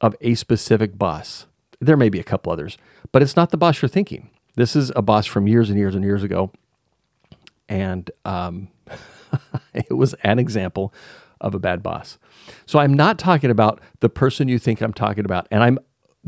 of 0.00 0.14
a 0.20 0.36
specific 0.36 0.96
boss. 0.96 1.46
There 1.80 1.96
may 1.96 2.08
be 2.08 2.20
a 2.20 2.24
couple 2.24 2.52
others, 2.52 2.78
but 3.10 3.20
it's 3.20 3.36
not 3.36 3.50
the 3.50 3.58
boss 3.58 3.82
you're 3.82 3.88
thinking. 3.88 4.30
This 4.54 4.76
is 4.76 4.92
a 4.94 5.02
boss 5.02 5.26
from 5.26 5.48
years 5.48 5.70
and 5.70 5.78
years 5.78 5.96
and 5.96 6.04
years 6.04 6.22
ago. 6.22 6.52
And 7.68 8.10
um, 8.24 8.68
it 9.74 9.96
was 9.96 10.14
an 10.22 10.38
example 10.38 10.92
of 11.40 11.54
a 11.54 11.58
bad 11.58 11.82
boss. 11.82 12.18
So 12.66 12.78
I'm 12.78 12.94
not 12.94 13.18
talking 13.18 13.50
about 13.50 13.80
the 14.00 14.08
person 14.08 14.48
you 14.48 14.58
think 14.58 14.80
I'm 14.80 14.92
talking 14.92 15.24
about. 15.24 15.46
And 15.50 15.62
I'm 15.62 15.78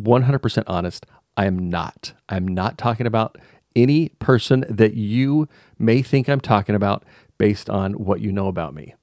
100% 0.00 0.64
honest. 0.66 1.06
I 1.37 1.47
am 1.47 1.70
not. 1.70 2.12
I'm 2.28 2.47
not 2.47 2.78
talking 2.78 3.06
about 3.06 3.38
any 3.75 4.11
person 4.18 4.64
that 4.68 4.94
you 4.94 5.49
may 5.78 6.02
think 6.02 6.28
I'm 6.28 6.40
talking 6.40 6.75
about 6.75 7.04
based 7.38 7.70
on 7.70 7.94
what 7.94 8.20
you 8.20 8.32
know 8.32 8.49
about 8.49 8.75
me. 8.75 8.94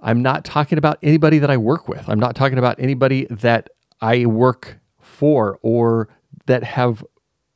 I'm 0.00 0.22
not 0.22 0.44
talking 0.44 0.76
about 0.76 0.98
anybody 1.02 1.38
that 1.38 1.50
I 1.50 1.56
work 1.56 1.88
with. 1.88 2.08
I'm 2.08 2.20
not 2.20 2.34
talking 2.34 2.58
about 2.58 2.78
anybody 2.78 3.26
that 3.30 3.70
I 4.00 4.26
work 4.26 4.78
for 5.00 5.58
or 5.62 6.08
that 6.46 6.62
have 6.62 7.04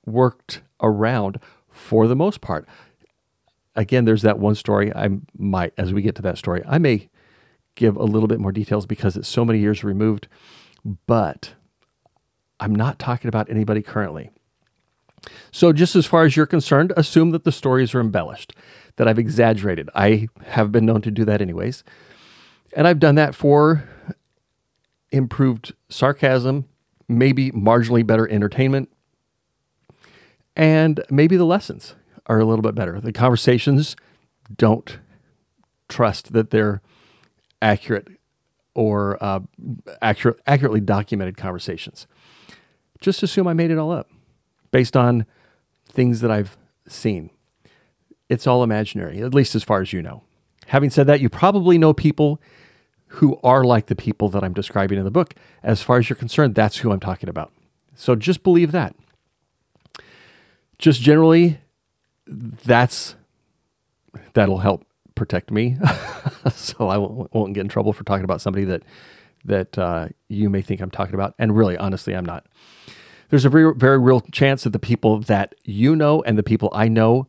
worked 0.07 0.62
around 0.81 1.40
for 1.69 2.07
the 2.07 2.17
most 2.17 2.40
part. 2.40 2.67
Again, 3.78 4.06
there's 4.06 4.23
that 4.23 4.40
one 4.40 4.56
story. 4.56 4.92
I 4.92 5.08
might, 5.38 5.73
as 5.78 5.92
we 5.92 6.02
get 6.02 6.16
to 6.16 6.23
that 6.23 6.37
story, 6.37 6.64
I 6.66 6.78
may 6.78 7.08
give 7.76 7.97
a 7.97 8.02
little 8.02 8.26
bit 8.26 8.40
more 8.40 8.50
details 8.50 8.87
because 8.87 9.16
it's 9.16 9.28
so 9.28 9.44
many 9.44 9.61
years 9.61 9.85
removed, 9.85 10.26
but 11.06 11.54
I'm 12.58 12.75
not 12.75 12.99
talking 12.99 13.28
about 13.28 13.49
anybody 13.49 13.80
currently. 13.82 14.30
So, 15.52 15.73
just 15.73 15.94
as 15.94 16.06
far 16.06 16.25
as 16.25 16.37
you're 16.37 16.44
concerned, 16.44 16.92
assume 16.97 17.30
that 17.30 17.44
the 17.44 17.52
stories 17.52 17.94
are 17.94 18.00
embellished, 18.00 18.52
that 18.97 19.06
I've 19.06 19.18
exaggerated. 19.18 19.88
I 19.94 20.26
have 20.47 20.73
been 20.73 20.85
known 20.85 21.00
to 21.02 21.12
do 21.12 21.25
that 21.26 21.40
anyways. 21.40 21.85
And 22.73 22.88
I've 22.88 22.99
done 22.99 23.14
that 23.14 23.37
for 23.37 23.88
improved 25.12 25.73
sarcasm, 25.88 26.64
maybe 27.08 27.52
marginally 27.52 28.04
better 28.04 28.28
entertainment, 28.28 28.88
and 30.56 31.00
maybe 31.11 31.37
the 31.37 31.47
lessons 31.47 31.94
are 32.28 32.38
a 32.38 32.44
little 32.44 32.62
bit 32.62 32.75
better. 32.75 33.00
The 33.00 33.12
conversations 33.12 33.97
don't 34.54 34.99
trust 35.88 36.32
that 36.32 36.50
they're 36.50 36.82
accurate 37.61 38.08
or 38.75 39.23
uh, 39.23 39.40
accurate, 40.00 40.38
accurately 40.47 40.80
documented 40.80 41.37
conversations. 41.37 42.06
Just 43.00 43.23
assume 43.23 43.47
I 43.47 43.52
made 43.52 43.70
it 43.70 43.78
all 43.78 43.90
up 43.90 44.11
based 44.70 44.97
on 44.97 45.26
things 45.88 46.20
that 46.20 46.30
I've 46.30 46.56
seen. 46.87 47.30
It's 48.28 48.47
all 48.47 48.62
imaginary, 48.62 49.20
at 49.23 49.35
least 49.35 49.54
as 49.54 49.64
far 49.64 49.80
as 49.80 49.92
you 49.92 50.02
know. 50.02 50.23
Having 50.66 50.90
said 50.90 51.06
that, 51.06 51.20
you 51.20 51.28
probably 51.28 51.78
know 51.78 51.94
people 51.94 52.40
who 53.08 53.40
are 53.42 53.64
like 53.64 53.87
the 53.87 53.97
people 53.97 54.28
that 54.28 54.44
I'm 54.44 54.52
describing 54.52 54.99
in 54.99 55.04
the 55.04 55.11
book. 55.11 55.35
As 55.62 55.80
far 55.80 55.99
as 55.99 56.08
you're 56.11 56.16
concerned, 56.16 56.54
that's 56.54 56.78
who 56.78 56.92
I'm 56.92 57.00
talking 57.00 57.28
about. 57.28 57.52
So 57.94 58.14
just 58.14 58.42
believe 58.42 58.70
that. 58.73 58.94
Just 60.78 61.00
generally, 61.00 61.58
that's 62.28 63.16
that'll 64.35 64.58
help 64.58 64.85
protect 65.14 65.50
me, 65.50 65.76
so 66.52 66.88
I 66.88 66.99
won't, 66.99 67.35
won't, 67.35 67.54
get 67.54 67.62
in 67.62 67.68
trouble 67.68 67.92
for 67.92 68.04
talking 68.04 68.25
about 68.25 68.40
somebody 68.40 68.64
that 68.66 68.82
that 69.44 69.78
uh, 69.78 70.08
you 70.28 70.50
may 70.50 70.62
think 70.62 70.80
I'm 70.80 70.90
talking 70.90 71.14
about, 71.14 71.35
and 71.38 71.56
really, 71.56 71.76
honestly, 71.76 72.14
I'm 72.14 72.25
not. 72.25 72.47
There's 73.30 73.44
a 73.44 73.50
very, 73.50 73.75
very 73.75 73.99
real 73.99 74.20
chance 74.20 74.64
that 74.64 74.70
the 74.70 74.78
people 74.78 75.20
that 75.20 75.54
you 75.64 75.94
know 75.94 76.23
and 76.23 76.38
the 76.38 76.42
people 76.42 76.70
I 76.73 76.88
know 76.88 77.28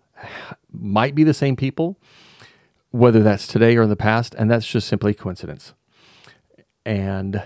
might 0.71 1.13
be 1.13 1.23
the 1.23 1.33
same 1.33 1.55
people, 1.55 1.97
whether 2.91 3.21
that's 3.21 3.47
today 3.47 3.75
or 3.75 3.83
in 3.83 3.89
the 3.89 3.95
past, 3.95 4.33
and 4.35 4.49
that's 4.49 4.65
just 4.65 4.87
simply 4.87 5.13
coincidence. 5.13 5.73
And 6.85 7.43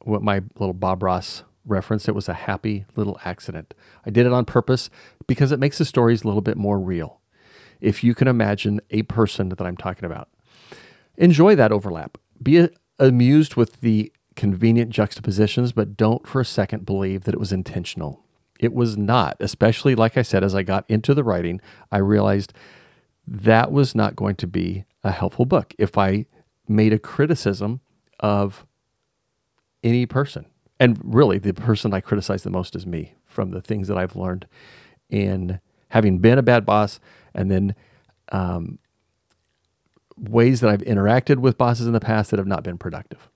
what 0.00 0.22
my 0.22 0.42
little 0.58 0.74
Bob 0.74 1.02
Ross 1.02 1.42
reference, 1.66 2.08
it 2.08 2.14
was 2.14 2.28
a 2.28 2.34
happy 2.34 2.86
little 2.94 3.18
accident. 3.24 3.74
I 4.04 4.10
did 4.10 4.26
it 4.26 4.32
on 4.32 4.44
purpose 4.44 4.88
because 5.26 5.52
it 5.52 5.60
makes 5.60 5.78
the 5.78 5.84
stories 5.84 6.22
a 6.22 6.26
little 6.26 6.42
bit 6.42 6.56
more 6.56 6.78
real. 6.78 7.20
If 7.80 8.02
you 8.02 8.14
can 8.14 8.28
imagine 8.28 8.80
a 8.90 9.02
person 9.02 9.50
that 9.50 9.60
I'm 9.60 9.76
talking 9.76 10.04
about, 10.04 10.28
enjoy 11.16 11.54
that 11.56 11.72
overlap. 11.72 12.18
Be 12.42 12.68
amused 12.98 13.56
with 13.56 13.80
the 13.80 14.12
convenient 14.34 14.90
juxtapositions, 14.90 15.72
but 15.72 15.96
don't 15.96 16.26
for 16.26 16.40
a 16.40 16.44
second 16.44 16.86
believe 16.86 17.24
that 17.24 17.34
it 17.34 17.40
was 17.40 17.52
intentional. 17.52 18.22
It 18.58 18.72
was 18.72 18.96
not, 18.96 19.36
especially 19.40 19.94
like 19.94 20.16
I 20.16 20.22
said, 20.22 20.42
as 20.42 20.54
I 20.54 20.62
got 20.62 20.84
into 20.88 21.14
the 21.14 21.24
writing, 21.24 21.60
I 21.90 21.98
realized 21.98 22.52
that 23.26 23.72
was 23.72 23.94
not 23.94 24.16
going 24.16 24.36
to 24.36 24.46
be 24.46 24.84
a 25.02 25.10
helpful 25.10 25.44
book 25.44 25.74
if 25.78 25.98
I 25.98 26.26
made 26.68 26.92
a 26.92 26.98
criticism 26.98 27.80
of 28.20 28.66
any 29.82 30.06
person. 30.06 30.46
And 30.78 31.00
really, 31.02 31.38
the 31.38 31.54
person 31.54 31.94
I 31.94 32.00
criticize 32.00 32.42
the 32.42 32.50
most 32.50 32.76
is 32.76 32.86
me 32.86 33.14
from 33.24 33.50
the 33.50 33.62
things 33.62 33.88
that 33.88 33.96
I've 33.96 34.16
learned 34.16 34.46
in 35.08 35.60
having 35.88 36.18
been 36.18 36.38
a 36.38 36.42
bad 36.42 36.66
boss 36.66 37.00
and 37.34 37.50
then 37.50 37.74
um, 38.32 38.78
ways 40.16 40.60
that 40.60 40.70
I've 40.70 40.82
interacted 40.82 41.36
with 41.36 41.58
bosses 41.58 41.86
in 41.86 41.92
the 41.92 42.00
past 42.00 42.30
that 42.30 42.38
have 42.38 42.46
not 42.46 42.62
been 42.62 42.78
productive. 42.78 43.30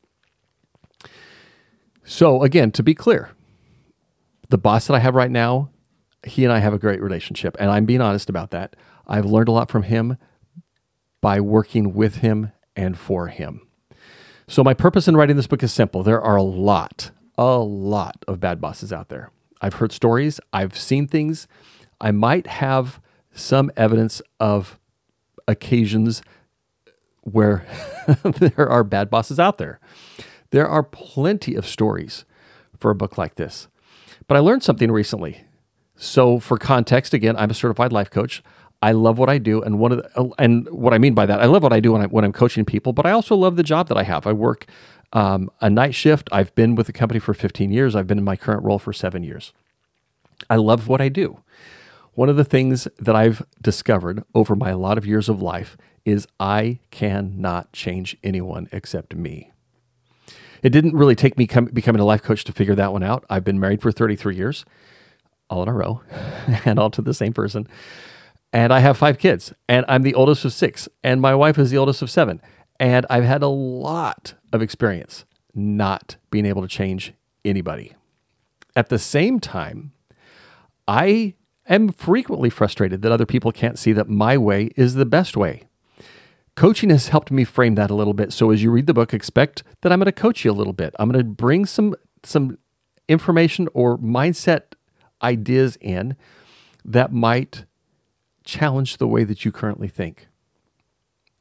So, 2.05 2.43
again, 2.43 2.73
to 2.73 2.83
be 2.83 2.95
clear, 2.95 3.31
the 4.49 4.59
boss 4.59 4.87
that 4.87 4.95
I 4.95 4.99
have 4.99 5.15
right 5.15 5.31
now, 5.31 5.71
he 6.27 6.45
and 6.45 6.53
I 6.53 6.59
have 6.59 6.73
a 6.75 6.79
great 6.79 7.01
relationship, 7.01 7.57
and 7.61 7.71
I'm 7.71 7.87
being 7.87 8.01
honest 8.01 8.29
about 8.29 8.51
that. 8.51 8.75
I've 9.07 9.27
learned 9.27 9.49
a 9.49 9.53
lot 9.53 9.71
from 9.71 9.85
him 9.85 10.17
by 11.21 11.41
working 11.41 11.95
with 11.95 12.17
him 12.17 12.53
and 12.75 12.99
for 12.99 13.29
him. 13.29 13.67
So, 14.49 14.65
my 14.65 14.75
purpose 14.75 15.07
in 15.07 15.17
writing 15.17 15.37
this 15.37 15.47
book 15.47 15.63
is 15.63 15.73
simple. 15.73 16.03
There 16.03 16.21
are 16.21 16.37
a 16.37 16.43
lot, 16.43 17.13
a 17.41 17.59
lot 17.59 18.23
of 18.29 18.39
bad 18.39 18.61
bosses 18.61 18.93
out 18.93 19.09
there. 19.09 19.33
I've 19.63 19.75
heard 19.75 19.93
stories, 19.93 20.41
I've 20.53 20.77
seen 20.77 21.09
things. 21.09 21.49
I 22.01 22.11
might 22.13 22.47
have 22.47 23.01
some 23.33 23.71
evidence 23.77 24.21
of 24.39 24.79
occasions 25.49 26.23
where 27.23 27.67
there 28.23 28.69
are 28.69 28.85
bad 28.85 29.09
bosses 29.09 29.41
out 29.41 29.57
there. 29.59 29.81
There 30.51 30.69
are 30.69 30.83
plenty 30.83 31.55
of 31.55 31.67
stories 31.67 32.25
for 32.79 32.91
a 32.91 32.95
book 32.95 33.17
like 33.17 33.37
this. 33.37 33.69
But 34.29 34.37
I 34.37 34.41
learned 34.41 34.63
something 34.63 34.91
recently. 34.91 35.45
So, 35.97 36.39
for 36.39 36.57
context, 36.59 37.15
again, 37.15 37.37
I'm 37.37 37.51
a 37.51 37.55
certified 37.55 37.93
life 37.93 38.11
coach. 38.11 38.43
I 38.83 38.93
love 38.93 39.19
what 39.19 39.29
I 39.29 39.37
do, 39.37 39.63
and 39.63 39.79
one 39.79 39.93
of 39.93 39.99
the, 39.99 40.31
and 40.39 40.67
what 40.71 40.95
I 40.95 40.99
mean 40.99 41.13
by 41.13 41.27
that, 41.27 41.41
I 41.41 41.45
love 41.45 41.63
what 41.63 41.73
I 41.73 41.81
do 41.81 41.93
when, 41.93 42.03
I, 42.03 42.07
when 42.07 42.25
I'm 42.25 42.33
coaching 42.33 42.65
people. 42.65 42.95
But 42.95 43.05
I 43.05 43.11
also 43.11 43.37
love 43.37 43.57
the 43.57 43.63
job 43.63 43.89
that 43.89 43.99
I 43.99 44.05
have. 44.05 44.27
I 44.27 44.33
work 44.33 44.67
um, 45.13 45.51
a 45.61 45.71
night 45.71 45.95
shift. 45.95 46.29
I've 46.33 46.55
been 46.55 46.75
with 46.75 46.87
the 46.87 46.93
company 46.93 47.21
for 47.21 47.35
15 47.35 47.71
years. 47.71 47.97
I've 47.97 48.07
been 48.07 48.19
in 48.19 48.25
my 48.25 48.37
current 48.37 48.65
role 48.65 48.79
for 48.79 48.93
seven 48.93 49.23
years. 49.23 49.53
I 50.49 50.57
love 50.57 50.89
what 50.89 51.01
I 51.01 51.09
do. 51.09 51.41
One 52.15 52.29
of 52.29 52.37
the 52.37 52.45
things 52.45 52.89
that 52.99 53.17
I've 53.17 53.43
discovered 53.61 54.25
over 54.35 54.57
my 54.57 54.73
lot 54.73 54.99
of 54.99 55.07
years 55.07 55.29
of 55.29 55.41
life 55.41 55.77
is 56.05 56.27
I 56.39 56.81
cannot 56.91 57.73
change 57.73 58.17
anyone 58.25 58.69
except 58.73 59.15
me. 59.15 59.53
It 60.63 60.71
didn't 60.71 60.97
really 60.97 61.15
take 61.15 61.39
me 61.39 61.47
com- 61.47 61.67
becoming 61.67 62.01
a 62.01 62.05
life 62.05 62.23
coach 62.23 62.45
to 62.45 62.53
figure 62.53 62.75
that 62.75 62.93
one 62.93 63.03
out. 63.03 63.25
I've 63.31 63.45
been 63.45 63.61
married 63.61 63.81
for 63.81 63.93
33 63.93 64.37
years, 64.37 64.65
all 65.49 65.63
in 65.63 65.69
a 65.69 65.73
row, 65.73 66.03
and 66.65 66.79
all 66.79 66.91
to 66.91 67.03
the 67.03 67.15
same 67.15 67.33
person. 67.33 67.67
And 68.53 68.73
I 68.73 68.81
have 68.81 68.99
five 68.99 69.19
kids, 69.19 69.55
and 69.69 69.87
I'm 69.89 70.03
the 70.03 70.15
oldest 70.15 70.45
of 70.45 70.53
six, 70.53 70.89
and 71.05 71.21
my 71.21 71.35
wife 71.35 71.59
is 71.59 71.71
the 71.71 71.79
oldest 71.79 72.03
of 72.03 72.11
seven. 72.11 72.43
And 72.81 73.07
I've 73.09 73.25
had 73.25 73.43
a 73.43 73.49
lot 73.49 74.35
of 74.53 74.61
experience 74.61 75.25
not 75.55 76.17
being 76.31 76.47
able 76.47 76.63
to 76.63 76.69
change 76.69 77.13
anybody. 77.45 77.95
At 78.75 78.89
the 78.89 78.99
same 78.99 79.39
time, 79.39 79.93
I 80.89 81.35
am 81.69 81.93
frequently 81.93 82.51
frustrated 82.51 83.03
that 83.03 83.13
other 83.13 83.27
people 83.27 83.53
can't 83.53 83.79
see 83.79 83.93
that 83.93 84.09
my 84.09 84.37
way 84.37 84.71
is 84.77 84.95
the 84.95 85.07
best 85.07 85.37
way 85.37 85.69
coaching 86.61 86.91
has 86.91 87.09
helped 87.09 87.31
me 87.31 87.43
frame 87.43 87.75
that 87.77 87.91
a 87.91 87.95
little 87.95 88.13
bit. 88.13 88.35
So 88.35 88.51
as 88.51 88.63
you 88.63 88.71
read 88.71 88.87
the 88.87 88.93
book, 88.93 89.15
expect 89.15 89.63
that 89.81 89.91
I'm 89.91 89.99
going 89.99 90.05
to 90.07 90.13
coach 90.13 90.45
you 90.45 90.51
a 90.51 90.53
little 90.53 90.75
bit. 90.75 90.95
I'm 90.99 91.11
going 91.11 91.25
to 91.25 91.31
bring 91.31 91.65
some 91.65 91.95
some 92.23 92.59
information 93.09 93.67
or 93.73 93.97
mindset 93.97 94.75
ideas 95.23 95.79
in 95.81 96.17
that 96.85 97.13
might 97.13 97.65
challenge 98.45 98.99
the 98.99 99.09
way 99.09 99.25
that 99.25 99.43
you 99.45 99.51
currently 99.53 99.89
think. 99.89 100.29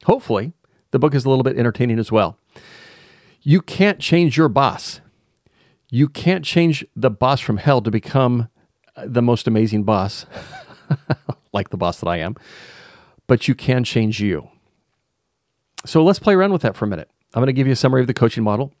Hopefully, 0.04 0.54
the 0.90 0.98
book 0.98 1.14
is 1.14 1.24
a 1.24 1.28
little 1.28 1.44
bit 1.44 1.58
entertaining 1.58 1.98
as 1.98 2.10
well. 2.10 2.38
You 3.42 3.60
can't 3.62 4.00
change 4.00 4.36
your 4.36 4.48
boss. 4.48 5.00
You 5.88 6.08
can't 6.08 6.44
change 6.44 6.84
the 6.94 7.10
boss 7.10 7.40
from 7.40 7.56
hell 7.56 7.80
to 7.82 7.90
become 7.90 8.48
uh, 8.96 9.04
the 9.06 9.22
most 9.22 9.46
amazing 9.48 9.84
boss, 9.84 10.26
like 11.52 11.70
the 11.70 11.76
boss 11.76 12.00
that 12.00 12.08
I 12.08 12.18
am, 12.18 12.36
but 13.26 13.48
you 13.48 13.54
can 13.54 13.82
change 13.82 14.20
you. 14.20 14.48
So 15.84 16.04
let's 16.04 16.18
play 16.18 16.34
around 16.34 16.52
with 16.52 16.62
that 16.62 16.76
for 16.76 16.84
a 16.84 16.88
minute. 16.88 17.10
I'm 17.34 17.40
going 17.40 17.46
to 17.46 17.52
give 17.52 17.66
you 17.66 17.72
a 17.72 17.76
summary 17.76 18.00
of 18.00 18.06
the 18.06 18.14
coaching 18.14 18.44
model. 18.44 18.72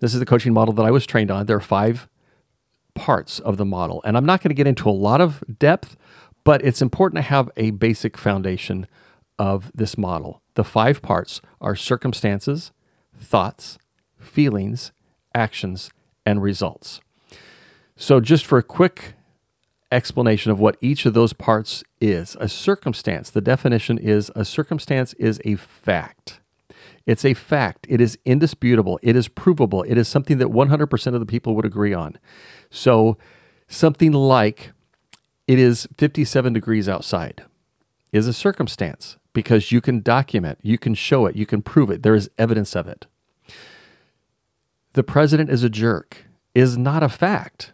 This 0.00 0.14
is 0.14 0.20
the 0.20 0.26
coaching 0.26 0.52
model 0.52 0.74
that 0.74 0.84
I 0.84 0.90
was 0.90 1.06
trained 1.06 1.30
on. 1.30 1.46
There 1.46 1.56
are 1.56 1.60
five 1.60 2.08
parts 2.94 3.38
of 3.40 3.56
the 3.56 3.64
model, 3.64 4.00
and 4.04 4.16
I'm 4.16 4.26
not 4.26 4.40
going 4.40 4.50
to 4.50 4.54
get 4.54 4.66
into 4.66 4.88
a 4.88 4.92
lot 4.92 5.20
of 5.20 5.42
depth, 5.58 5.96
but 6.44 6.64
it's 6.64 6.80
important 6.80 7.18
to 7.18 7.22
have 7.22 7.50
a 7.56 7.70
basic 7.70 8.16
foundation 8.16 8.86
of 9.38 9.70
this 9.74 9.98
model 9.98 10.42
The 10.54 10.64
five 10.64 11.02
parts 11.02 11.40
are 11.60 11.74
circumstances, 11.74 12.72
thoughts, 13.18 13.78
feelings, 14.18 14.92
actions, 15.34 15.90
and 16.24 16.42
results. 16.42 17.00
So, 17.96 18.20
just 18.20 18.46
for 18.46 18.58
a 18.58 18.62
quick 18.62 19.14
explanation 19.92 20.50
of 20.50 20.58
what 20.58 20.76
each 20.80 21.06
of 21.06 21.14
those 21.14 21.32
parts 21.32 21.84
is, 22.00 22.36
a 22.40 22.48
circumstance, 22.48 23.30
the 23.30 23.40
definition 23.40 23.98
is 23.98 24.30
a 24.34 24.44
circumstance 24.44 25.12
is 25.14 25.40
a 25.44 25.56
fact. 25.56 26.40
It's 27.06 27.24
a 27.24 27.34
fact. 27.34 27.86
It 27.88 28.00
is 28.00 28.18
indisputable. 28.24 28.98
It 29.02 29.14
is 29.14 29.28
provable. 29.28 29.82
It 29.82 29.98
is 29.98 30.08
something 30.08 30.38
that 30.38 30.48
100% 30.48 31.14
of 31.14 31.20
the 31.20 31.26
people 31.26 31.54
would 31.54 31.66
agree 31.66 31.94
on. 31.94 32.18
So, 32.70 33.18
something 33.68 34.12
like 34.12 34.72
it 35.46 35.58
is 35.58 35.86
57 35.98 36.52
degrees 36.52 36.88
outside 36.88 37.44
is 38.12 38.26
a 38.26 38.32
circumstance 38.32 39.18
because 39.34 39.70
you 39.70 39.82
can 39.82 40.00
document, 40.00 40.58
you 40.62 40.78
can 40.78 40.94
show 40.94 41.26
it, 41.26 41.36
you 41.36 41.44
can 41.44 41.60
prove 41.60 41.90
it. 41.90 42.02
There 42.02 42.14
is 42.14 42.30
evidence 42.38 42.74
of 42.74 42.88
it. 42.88 43.06
The 44.94 45.02
president 45.02 45.50
is 45.50 45.62
a 45.62 45.68
jerk 45.68 46.24
is 46.54 46.78
not 46.78 47.02
a 47.02 47.08
fact 47.08 47.72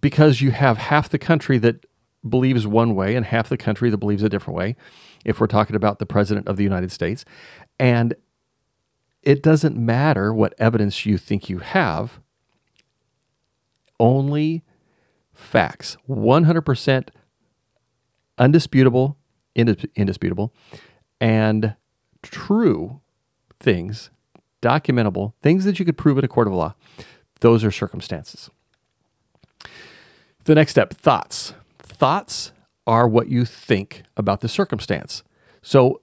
because 0.00 0.40
you 0.40 0.52
have 0.52 0.76
half 0.76 1.08
the 1.08 1.18
country 1.18 1.58
that 1.58 1.86
believes 2.28 2.66
one 2.66 2.94
way 2.94 3.16
and 3.16 3.26
half 3.26 3.48
the 3.48 3.56
country 3.56 3.90
that 3.90 3.96
believes 3.96 4.22
a 4.22 4.28
different 4.28 4.56
way, 4.56 4.76
if 5.24 5.40
we're 5.40 5.46
talking 5.46 5.74
about 5.74 5.98
the 5.98 6.06
president 6.06 6.46
of 6.46 6.56
the 6.56 6.62
United 6.62 6.92
States. 6.92 7.24
And 7.80 8.14
it 9.22 9.42
doesn't 9.42 9.76
matter 9.76 10.32
what 10.34 10.54
evidence 10.58 11.06
you 11.06 11.16
think 11.16 11.48
you 11.48 11.60
have, 11.60 12.20
only 13.98 14.62
facts, 15.32 15.96
100% 16.08 17.08
undisputable, 18.36 19.16
indisputable, 19.54 20.52
and 21.20 21.76
true 22.22 23.00
things, 23.60 24.10
documentable, 24.62 25.32
things 25.42 25.64
that 25.64 25.78
you 25.78 25.84
could 25.84 25.98
prove 25.98 26.18
in 26.18 26.24
a 26.24 26.28
court 26.28 26.46
of 26.46 26.54
law. 26.54 26.74
Those 27.40 27.64
are 27.64 27.70
circumstances. 27.70 28.50
The 30.44 30.54
next 30.54 30.72
step 30.72 30.94
thoughts. 30.94 31.54
Thoughts 31.78 32.52
are 32.86 33.08
what 33.08 33.28
you 33.28 33.44
think 33.44 34.02
about 34.16 34.40
the 34.40 34.48
circumstance. 34.48 35.22
So, 35.62 36.00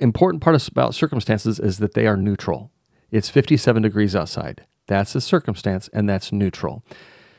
important 0.00 0.42
part 0.42 0.68
about 0.68 0.94
circumstances 0.94 1.58
is 1.58 1.78
that 1.78 1.94
they 1.94 2.06
are 2.06 2.16
neutral. 2.16 2.70
It's 3.10 3.28
57 3.28 3.82
degrees 3.82 4.16
outside. 4.16 4.66
That's 4.88 5.14
a 5.14 5.20
circumstance 5.20 5.88
and 5.92 6.08
that's 6.08 6.32
neutral. 6.32 6.84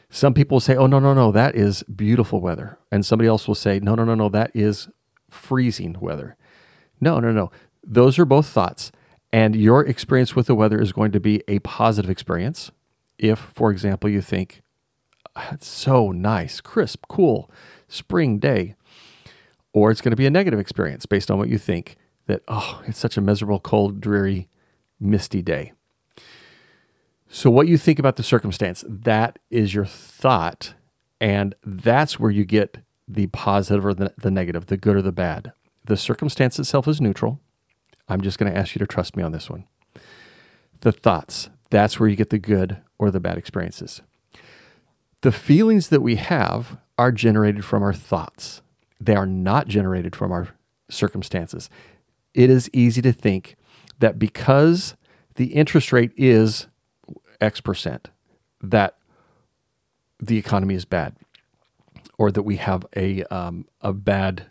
Some 0.10 0.34
people 0.34 0.60
say, 0.60 0.76
oh, 0.76 0.88
no, 0.88 1.00
no, 1.00 1.14
no, 1.14 1.32
that 1.34 1.56
is 1.56 1.84
beautiful 1.84 2.40
weather. 2.40 2.78
And 2.92 3.06
somebody 3.06 3.28
else 3.28 3.48
will 3.48 3.56
say, 3.56 3.80
no, 3.80 3.94
no, 3.94 4.06
no, 4.06 4.16
no, 4.16 4.30
that 4.30 4.52
is 4.54 4.88
freezing 5.30 5.98
weather. 6.00 6.36
No, 7.00 7.20
no, 7.20 7.32
no. 7.32 7.52
Those 7.84 8.18
are 8.20 8.26
both 8.26 8.48
thoughts. 8.48 8.92
And 9.32 9.56
your 9.56 9.86
experience 9.86 10.36
with 10.36 10.48
the 10.48 10.56
weather 10.56 10.82
is 10.82 10.94
going 10.94 11.12
to 11.12 11.20
be 11.20 11.44
a 11.48 11.60
positive 11.60 12.10
experience. 12.10 12.72
If, 13.18 13.40
for 13.40 13.72
example, 13.72 14.10
you 14.10 14.22
think, 14.22 14.62
ah, 15.36 15.50
it's 15.52 15.68
so 15.68 16.12
nice, 16.12 16.62
crisp, 16.62 17.06
cool, 17.10 17.52
spring 17.88 18.40
day. 18.40 18.76
Or 19.74 19.92
it's 19.92 20.02
going 20.02 20.12
to 20.12 20.18
be 20.18 20.26
a 20.26 20.32
negative 20.32 20.60
experience 20.60 21.06
based 21.06 21.30
on 21.30 21.38
what 21.38 21.50
you 21.50 21.58
think 21.58 21.98
that, 22.28 22.42
oh, 22.48 22.82
it's 22.88 22.98
such 22.98 23.18
a 23.18 23.22
miserable, 23.22 23.60
cold, 23.60 24.00
dreary, 24.02 24.48
misty 25.00 25.42
day. 25.42 25.74
So, 27.30 27.50
what 27.50 27.68
you 27.68 27.78
think 27.78 28.00
about 28.00 28.16
the 28.16 28.24
circumstance, 28.24 28.84
that 28.88 29.40
is 29.50 29.74
your 29.74 29.86
thought. 29.86 30.74
And 31.20 31.56
that's 31.64 32.20
where 32.20 32.32
you 32.32 32.46
get 32.46 32.78
the 33.08 33.28
positive 33.28 33.86
or 33.86 33.94
the, 33.94 34.14
the 34.18 34.32
negative, 34.32 34.66
the 34.66 34.78
good 34.78 34.96
or 34.96 35.02
the 35.02 35.12
bad. 35.12 35.54
The 35.86 35.98
circumstance 35.98 36.60
itself 36.60 36.88
is 36.88 37.00
neutral. 37.00 37.40
I'm 38.10 38.22
just 38.22 38.38
going 38.38 38.52
to 38.52 38.58
ask 38.58 38.76
you 38.76 38.80
to 38.80 38.88
trust 38.88 39.16
me 39.16 39.24
on 39.24 39.32
this 39.32 39.50
one. 39.50 39.66
The 40.82 40.92
thoughts, 40.92 41.50
that's 41.70 42.00
where 42.00 42.10
you 42.10 42.16
get 42.16 42.30
the 42.30 42.38
good 42.38 42.78
or 42.98 43.12
the 43.12 43.20
bad 43.20 43.38
experiences. 43.38 44.02
The 45.22 45.32
feelings 45.32 45.90
that 45.90 46.02
we 46.02 46.16
have 46.16 46.78
are 46.98 47.12
generated 47.12 47.66
from 47.66 47.84
our 47.84 47.94
thoughts, 47.94 48.62
they 49.00 49.16
are 49.16 49.26
not 49.26 49.68
generated 49.68 50.16
from 50.16 50.32
our 50.32 50.50
circumstances. 50.90 51.70
It 52.34 52.50
is 52.50 52.70
easy 52.74 53.02
to 53.02 53.12
think 53.12 53.56
that 54.00 54.20
because 54.20 54.96
the 55.36 55.48
interest 55.48 55.92
rate 55.92 56.12
is 56.16 56.68
X 57.42 57.62
percent, 57.62 58.10
that 58.62 58.96
the 60.20 60.38
economy 60.38 60.76
is 60.76 60.86
bad 60.86 61.16
or 62.18 62.32
that 62.32 62.44
we 62.44 62.58
have 62.58 62.86
a, 62.96 63.24
um, 63.26 63.66
a 63.82 63.94
bad 63.94 64.46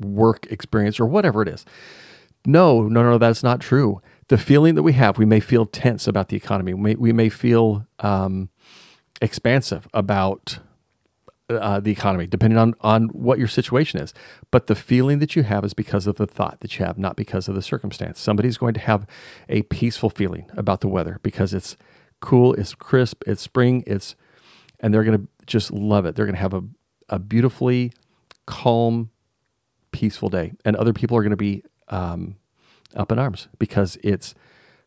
work 0.00 0.46
experience 0.50 0.98
or 1.00 1.06
whatever 1.06 1.42
it 1.42 1.48
is. 1.48 1.64
No, 2.44 2.82
no, 2.82 3.02
no, 3.02 3.18
that's 3.18 3.42
not 3.42 3.60
true. 3.60 4.00
The 4.28 4.38
feeling 4.38 4.74
that 4.76 4.82
we 4.82 4.92
have, 4.94 5.18
we 5.18 5.24
may 5.24 5.40
feel 5.40 5.66
tense 5.66 6.06
about 6.06 6.28
the 6.28 6.36
economy. 6.36 6.74
We 6.74 6.80
may, 6.80 6.94
we 6.94 7.12
may 7.12 7.28
feel 7.28 7.86
um, 8.00 8.50
expansive 9.20 9.88
about 9.92 10.58
uh, 11.48 11.80
the 11.80 11.92
economy, 11.92 12.26
depending 12.26 12.58
on, 12.58 12.74
on 12.80 13.06
what 13.08 13.38
your 13.38 13.48
situation 13.48 14.00
is. 14.00 14.12
But 14.50 14.66
the 14.66 14.74
feeling 14.74 15.18
that 15.20 15.36
you 15.36 15.44
have 15.44 15.64
is 15.64 15.74
because 15.74 16.06
of 16.06 16.16
the 16.16 16.26
thought 16.26 16.60
that 16.60 16.78
you 16.78 16.84
have, 16.84 16.98
not 16.98 17.16
because 17.16 17.48
of 17.48 17.54
the 17.54 17.62
circumstance. 17.62 18.20
Somebody's 18.20 18.58
going 18.58 18.74
to 18.74 18.80
have 18.80 19.06
a 19.48 19.62
peaceful 19.62 20.10
feeling 20.10 20.50
about 20.56 20.80
the 20.80 20.88
weather 20.88 21.20
because 21.22 21.54
it's 21.54 21.76
cool, 22.20 22.54
it's 22.54 22.74
crisp, 22.74 23.22
it's 23.26 23.42
spring, 23.42 23.84
it's, 23.86 24.16
and 24.80 24.92
they're 24.92 25.04
going 25.04 25.18
to 25.18 25.28
just 25.46 25.72
love 25.72 26.04
it. 26.04 26.16
They're 26.16 26.26
going 26.26 26.34
to 26.34 26.40
have 26.40 26.54
a, 26.54 26.64
a 27.08 27.18
beautifully 27.18 27.92
calm, 28.46 29.10
peaceful 29.92 30.28
day. 30.28 30.52
And 30.64 30.76
other 30.76 30.92
people 30.92 31.16
are 31.16 31.22
going 31.22 31.30
to 31.30 31.36
be 31.36 31.62
um, 31.88 32.36
up 32.94 33.12
in 33.12 33.18
arms 33.18 33.48
because 33.58 33.96
it's 34.02 34.34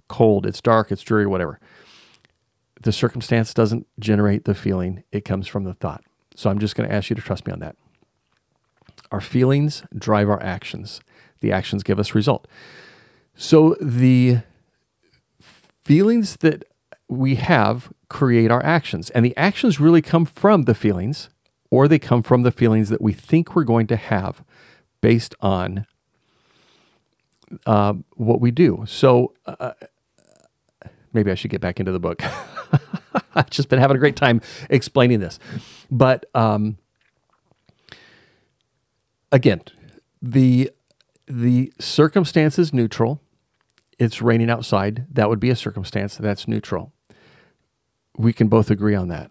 cold, 0.08 0.46
it's 0.46 0.62
dark, 0.62 0.92
it's 0.92 1.02
dreary, 1.02 1.28
whatever 1.28 1.60
the 2.82 2.92
circumstance 2.92 3.54
doesn't 3.54 3.88
generate 4.00 4.46
the 4.46 4.56
feeling, 4.56 5.04
it 5.12 5.26
comes 5.26 5.48
from 5.48 5.64
the 5.64 5.74
thought. 5.74 6.04
So 6.36 6.50
I'm 6.50 6.60
just 6.60 6.76
going 6.76 6.88
to 6.88 6.96
ask 6.96 7.10
you 7.10 7.16
to 7.16 7.22
trust 7.22 7.46
me 7.46 7.54
on 7.54 7.60
that. 7.60 7.76
Our 9.12 9.22
feelings 9.22 9.84
drive 9.96 10.30
our 10.30 10.42
actions. 10.42 11.02
The 11.42 11.52
actions 11.52 11.84
give 11.84 12.00
us 12.00 12.16
result. 12.16 12.48
So 13.36 13.76
the 13.82 14.40
feelings 15.84 16.38
that 16.38 16.64
we 17.08 17.36
have 17.36 17.92
create 18.08 18.52
our 18.52 18.64
actions, 18.64 19.10
and 19.12 19.26
the 19.26 19.36
actions 19.36 19.80
really 19.80 20.02
come 20.02 20.26
from 20.26 20.64
the 20.64 20.76
feelings, 20.76 21.30
or 21.72 21.88
they 21.88 22.00
come 22.00 22.24
from 22.24 22.44
the 22.44 22.52
feelings 22.52 22.90
that 22.90 23.02
we 23.02 23.14
think 23.14 23.56
we're 23.56 23.64
going 23.64 23.88
to 23.88 23.96
have 23.96 24.44
based 25.02 25.36
on 25.40 25.86
uh, 27.66 27.94
what 28.16 28.42
we 28.42 28.52
do. 28.52 28.84
So 28.88 29.34
uh, 29.46 29.74
maybe 31.14 31.32
I 31.32 31.36
should 31.36 31.52
get 31.52 31.62
back 31.62 31.80
into 31.80 31.92
the 31.92 32.00
book. 32.00 32.22
I've 33.36 33.50
just 33.50 33.70
been 33.70 33.80
having 33.80 33.98
a 33.98 34.00
great 34.00 34.16
time 34.16 34.42
explaining 34.70 35.20
this. 35.20 35.40
But 35.90 36.26
um, 36.36 36.78
again, 39.32 39.62
the 40.22 40.72
the 41.28 41.72
circumstance 41.80 42.58
is 42.58 42.74
neutral. 42.74 43.22
It's 44.00 44.22
raining 44.22 44.50
outside. 44.50 45.06
That 45.12 45.30
would 45.30 45.40
be 45.40 45.50
a 45.50 45.56
circumstance 45.56 46.18
that's 46.18 46.48
neutral. 46.48 46.92
We 48.18 48.34
can 48.34 48.48
both 48.48 48.72
agree 48.72 48.96
on 48.96 49.10
that. 49.10 49.30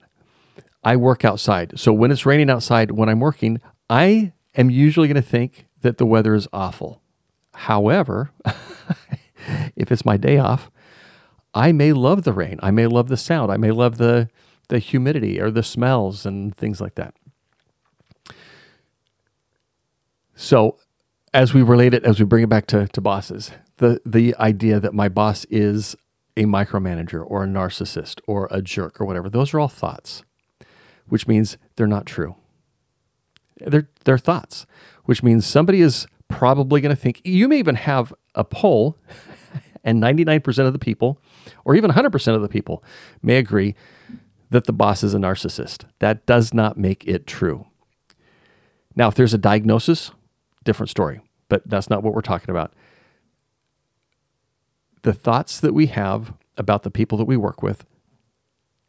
I 0.85 0.97
work 0.97 1.25
outside. 1.25 1.79
So 1.79 1.93
when 1.93 2.11
it's 2.11 2.27
raining 2.27 2.51
outside, 2.51 2.93
when 2.93 3.09
I'm 3.09 3.21
working, 3.21 3.61
I 3.91 4.33
am 4.57 4.71
usually 4.71 5.09
going 5.09 5.23
to 5.23 5.29
think 5.29 5.67
that 5.83 5.99
the 5.99 6.07
weather 6.07 6.35
is 6.35 6.49
awful. 6.53 7.03
However, 7.55 8.31
if 9.77 9.91
it's 9.91 10.05
my 10.05 10.17
day 10.17 10.39
off, 10.39 10.71
I 11.55 11.73
may 11.73 11.93
love 11.93 12.23
the 12.23 12.33
rain. 12.33 12.61
I 12.63 12.71
may 12.71 12.87
love 12.87 13.09
the 13.09 13.17
sound. 13.17 13.51
I 13.51 13.57
may 13.57 13.71
love 13.71 13.99
the 13.99 14.29
the 14.69 14.79
humidity 14.79 15.41
or 15.41 15.51
the 15.51 15.63
smells 15.63 16.27
and 16.27 16.55
things 16.55 16.79
like 16.81 16.95
that. 16.97 17.15
So, 20.35 20.79
as 21.35 21.53
we 21.55 21.63
relate 21.63 21.95
it, 21.95 22.05
as 22.05 22.21
we 22.21 22.27
bring 22.27 22.45
it 22.45 22.49
back 22.49 22.67
to, 22.69 22.87
to 22.87 23.01
bosses, 23.01 23.51
the 23.79 24.01
the 24.05 24.37
idea 24.37 24.79
that 24.79 24.95
my 24.95 25.09
boss 25.09 25.45
is 25.47 25.97
a 26.37 26.45
micromanager 26.45 27.25
or 27.27 27.45
a 27.45 27.47
narcissist 27.47 28.21
or 28.27 28.47
a 28.51 28.63
jerk 28.63 29.01
or 29.01 29.05
whatever, 29.05 29.29
those 29.29 29.53
are 29.53 29.59
all 29.59 29.69
thoughts, 29.69 30.23
which 31.09 31.27
means 31.27 31.59
they're 31.77 31.87
not 31.87 32.07
true. 32.07 32.37
They're 33.61 33.89
they're 34.05 34.19
thoughts, 34.19 34.67
which 35.05 35.23
means 35.23 35.47
somebody 35.47 35.81
is 35.81 36.07
probably 36.29 36.81
going 36.81 36.95
to 36.95 37.01
think 37.01 37.21
you 37.25 37.49
may 37.49 37.59
even 37.59 37.75
have 37.75 38.13
a 38.35 38.45
poll 38.45 38.97
and 39.85 40.03
99% 40.03 40.67
of 40.67 40.73
the 40.73 40.79
people, 40.79 41.21
or 41.65 41.75
even 41.75 41.91
100% 41.91 42.35
of 42.35 42.43
the 42.43 42.49
people, 42.49 42.85
may 43.23 43.37
agree 43.37 43.75
that 44.51 44.65
the 44.65 44.73
boss 44.73 45.03
is 45.03 45.15
a 45.15 45.19
narcissist. 45.19 45.85
That 45.99 46.27
does 46.27 46.53
not 46.53 46.77
make 46.77 47.07
it 47.07 47.27
true. 47.27 47.67
Now, 48.95 49.09
if 49.09 49.15
there's 49.15 49.35
a 49.35 49.39
diagnosis, 49.39 50.11
different 50.65 50.91
story, 50.91 51.21
but 51.49 51.63
that's 51.67 51.89
not 51.89 52.03
what 52.03 52.15
we're 52.15 52.21
talking 52.21 52.51
about. 52.51 52.75
The 55.03 55.13
thoughts 55.13 55.61
that 55.61 55.73
we 55.73 55.87
have 55.87 56.35
about 56.57 56.83
the 56.83 56.91
people 56.91 57.17
that 57.19 57.25
we 57.25 57.37
work 57.37 57.63
with 57.63 57.87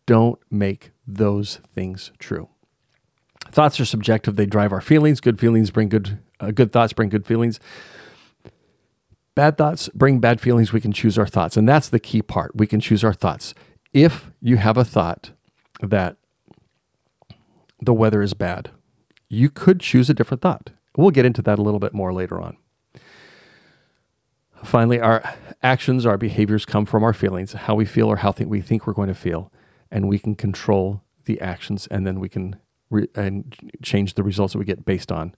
don't 0.06 0.40
make 0.50 0.92
those 1.16 1.58
things 1.74 2.12
true. 2.20 2.50
Thoughts 3.52 3.80
are 3.80 3.86
subjective, 3.86 4.36
they 4.36 4.46
drive 4.46 4.72
our 4.72 4.82
feelings. 4.82 5.22
Good 5.22 5.40
feelings 5.40 5.72
bring 5.72 5.90
good 5.90 6.20
uh, 6.40 6.52
good 6.52 6.72
thoughts 6.72 6.94
bring 6.94 7.10
good 7.10 7.26
feelings 7.26 7.60
Bad 9.40 9.58
thoughts 9.58 9.90
bring 9.96 10.20
bad 10.20 10.42
feelings. 10.42 10.74
We 10.74 10.82
can 10.82 10.92
choose 10.92 11.18
our 11.18 11.26
thoughts. 11.26 11.56
And 11.56 11.68
that's 11.68 11.88
the 11.88 12.00
key 12.00 12.22
part. 12.22 12.56
We 12.56 12.68
can 12.68 12.82
choose 12.82 13.06
our 13.06 13.14
thoughts. 13.14 13.54
If 13.94 14.32
you 14.42 14.58
have 14.58 14.76
a 14.78 14.84
thought 14.84 15.32
that 15.82 16.18
the 17.82 17.94
weather 17.94 18.22
is 18.22 18.34
bad, 18.34 18.72
you 19.30 19.50
could 19.50 19.80
choose 19.80 20.10
a 20.10 20.14
different 20.14 20.42
thought. 20.42 20.72
We'll 20.98 21.12
get 21.12 21.26
into 21.26 21.42
that 21.44 21.58
a 21.58 21.62
little 21.62 21.80
bit 21.80 21.94
more 21.94 22.12
later 22.12 22.42
on. 22.42 22.58
Finally, 24.64 25.00
our 25.00 25.24
actions, 25.64 26.06
our 26.06 26.18
behaviors 26.18 26.66
come 26.66 26.86
from 26.86 27.04
our 27.04 27.14
feelings, 27.14 27.54
how 27.54 27.76
we 27.76 27.86
feel 27.86 28.10
or 28.10 28.18
how 28.18 28.34
th- 28.34 28.50
we 28.50 28.60
think 28.60 28.86
we're 28.86 28.94
going 28.94 29.08
to 29.08 29.16
feel, 29.16 29.54
and 29.92 30.08
we 30.08 30.20
can 30.20 30.36
control 30.36 31.04
the 31.26 31.40
actions, 31.42 31.88
and 31.88 32.06
then 32.06 32.20
we 32.20 32.30
can 32.30 32.56
re- 32.90 33.10
and 33.16 33.56
change 33.82 34.16
the 34.16 34.24
results 34.24 34.54
that 34.54 34.60
we 34.60 34.66
get 34.66 34.86
based 34.86 35.12
on 35.12 35.36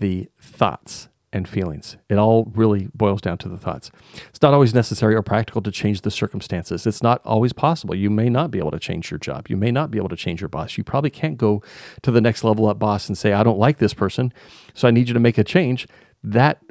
the 0.00 0.28
thoughts 0.40 1.08
and 1.32 1.48
feelings. 1.48 1.96
It 2.08 2.16
all 2.16 2.44
really 2.54 2.88
boils 2.94 3.20
down 3.20 3.38
to 3.38 3.48
the 3.48 3.58
thoughts. 3.58 3.90
It's 4.28 4.40
not 4.40 4.54
always 4.54 4.72
necessary 4.72 5.16
or 5.16 5.22
practical 5.22 5.60
to 5.62 5.70
change 5.72 6.02
the 6.02 6.10
circumstances. 6.10 6.86
It's 6.86 7.02
not 7.02 7.20
always 7.24 7.52
possible. 7.52 7.94
You 7.94 8.08
may 8.08 8.28
not 8.28 8.52
be 8.52 8.60
able 8.60 8.70
to 8.70 8.78
change 8.78 9.10
your 9.10 9.18
job. 9.18 9.48
You 9.48 9.56
may 9.56 9.72
not 9.72 9.90
be 9.90 9.98
able 9.98 10.10
to 10.10 10.16
change 10.16 10.40
your 10.40 10.48
boss. 10.48 10.78
You 10.78 10.84
probably 10.84 11.10
can't 11.10 11.36
go 11.36 11.60
to 12.02 12.12
the 12.12 12.20
next 12.20 12.44
level 12.44 12.68
up 12.68 12.78
boss 12.78 13.08
and 13.08 13.18
say, 13.18 13.32
I 13.32 13.42
don't 13.42 13.58
like 13.58 13.78
this 13.78 13.94
person, 13.94 14.32
so 14.74 14.86
I 14.86 14.92
need 14.92 15.08
you 15.08 15.14
to 15.14 15.20
make 15.20 15.36
a 15.36 15.44
change. 15.44 15.88
That 16.22 16.62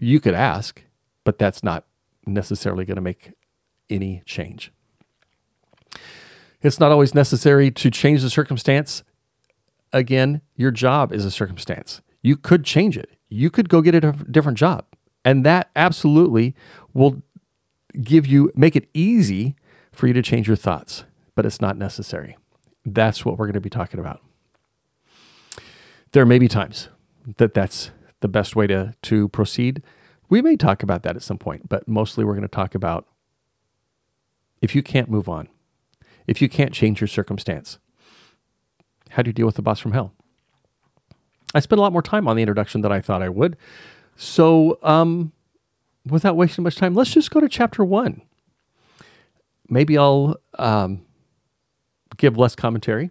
you 0.00 0.18
could 0.18 0.34
ask, 0.34 0.82
but 1.24 1.38
that's 1.38 1.62
not 1.62 1.84
necessarily 2.26 2.86
going 2.86 2.96
to 2.96 3.02
make 3.02 3.32
any 3.90 4.22
change. 4.24 4.72
It's 6.66 6.80
not 6.80 6.92
always 6.92 7.14
necessary 7.14 7.70
to 7.70 7.90
change 7.90 8.22
the 8.22 8.30
circumstance. 8.30 9.02
Again, 9.92 10.40
your 10.56 10.70
job 10.70 11.12
is 11.12 11.24
a 11.24 11.30
circumstance. 11.30 12.00
You 12.22 12.36
could 12.36 12.64
change 12.64 12.98
it 12.98 13.16
you 13.28 13.50
could 13.50 13.68
go 13.68 13.80
get 13.80 13.94
a 13.94 14.12
different 14.30 14.58
job. 14.58 14.84
And 15.24 15.44
that 15.44 15.70
absolutely 15.74 16.54
will 16.94 17.22
give 18.00 18.26
you, 18.26 18.52
make 18.54 18.76
it 18.76 18.88
easy 18.94 19.56
for 19.92 20.06
you 20.06 20.12
to 20.12 20.22
change 20.22 20.46
your 20.46 20.56
thoughts, 20.56 21.04
but 21.34 21.44
it's 21.44 21.60
not 21.60 21.76
necessary. 21.76 22.36
That's 22.84 23.24
what 23.24 23.38
we're 23.38 23.46
going 23.46 23.54
to 23.54 23.60
be 23.60 23.70
talking 23.70 23.98
about. 23.98 24.22
There 26.12 26.26
may 26.26 26.38
be 26.38 26.48
times 26.48 26.88
that 27.38 27.54
that's 27.54 27.90
the 28.20 28.28
best 28.28 28.54
way 28.54 28.66
to, 28.68 28.94
to 29.02 29.28
proceed. 29.28 29.82
We 30.28 30.40
may 30.40 30.56
talk 30.56 30.82
about 30.82 31.02
that 31.02 31.16
at 31.16 31.22
some 31.22 31.38
point, 31.38 31.68
but 31.68 31.88
mostly 31.88 32.24
we're 32.24 32.34
going 32.34 32.42
to 32.42 32.48
talk 32.48 32.74
about 32.74 33.06
if 34.62 34.74
you 34.74 34.82
can't 34.82 35.10
move 35.10 35.28
on, 35.28 35.48
if 36.26 36.42
you 36.42 36.48
can't 36.48 36.72
change 36.72 37.00
your 37.00 37.08
circumstance, 37.08 37.78
how 39.10 39.22
do 39.22 39.28
you 39.28 39.32
deal 39.32 39.46
with 39.46 39.56
the 39.56 39.62
boss 39.62 39.80
from 39.80 39.92
hell? 39.92 40.12
I 41.54 41.60
spent 41.60 41.78
a 41.78 41.82
lot 41.82 41.92
more 41.92 42.02
time 42.02 42.28
on 42.28 42.36
the 42.36 42.42
introduction 42.42 42.80
than 42.80 42.92
I 42.92 43.00
thought 43.00 43.22
I 43.22 43.28
would. 43.28 43.56
So, 44.16 44.78
um, 44.82 45.32
without 46.04 46.36
wasting 46.36 46.64
much 46.64 46.76
time, 46.76 46.94
let's 46.94 47.12
just 47.12 47.30
go 47.30 47.40
to 47.40 47.48
chapter 47.48 47.84
one. 47.84 48.22
Maybe 49.68 49.98
I'll 49.98 50.36
um, 50.58 51.02
give 52.16 52.36
less 52.36 52.54
commentary. 52.54 53.10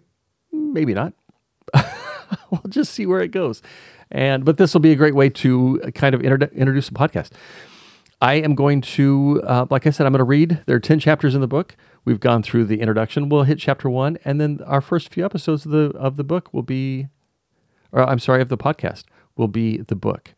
Maybe 0.52 0.94
not. 0.94 1.12
we'll 2.50 2.62
just 2.68 2.92
see 2.92 3.06
where 3.06 3.20
it 3.20 3.28
goes. 3.28 3.62
And 4.10 4.44
but 4.44 4.56
this 4.56 4.72
will 4.72 4.80
be 4.80 4.92
a 4.92 4.96
great 4.96 5.14
way 5.14 5.28
to 5.30 5.80
kind 5.94 6.14
of 6.14 6.22
inter- 6.22 6.50
introduce 6.54 6.88
a 6.88 6.92
podcast. 6.92 7.32
I 8.20 8.34
am 8.34 8.54
going 8.54 8.80
to, 8.80 9.42
uh, 9.44 9.66
like 9.70 9.86
I 9.86 9.90
said, 9.90 10.06
I'm 10.06 10.12
going 10.12 10.18
to 10.18 10.24
read. 10.24 10.62
There 10.66 10.76
are 10.76 10.80
10 10.80 11.00
chapters 11.00 11.34
in 11.34 11.40
the 11.40 11.46
book. 11.46 11.76
We've 12.04 12.20
gone 12.20 12.42
through 12.42 12.64
the 12.64 12.80
introduction. 12.80 13.28
We'll 13.28 13.42
hit 13.42 13.58
chapter 13.58 13.90
one, 13.90 14.18
and 14.24 14.40
then 14.40 14.60
our 14.64 14.80
first 14.80 15.12
few 15.12 15.24
episodes 15.24 15.66
of 15.66 15.72
the 15.72 15.90
of 15.98 16.16
the 16.16 16.24
book 16.24 16.54
will 16.54 16.62
be 16.62 17.08
or 17.92 18.08
I'm 18.08 18.18
sorry, 18.18 18.42
of 18.42 18.48
the 18.48 18.58
podcast 18.58 19.04
will 19.36 19.48
be 19.48 19.78
the 19.78 19.96
book. 19.96 20.34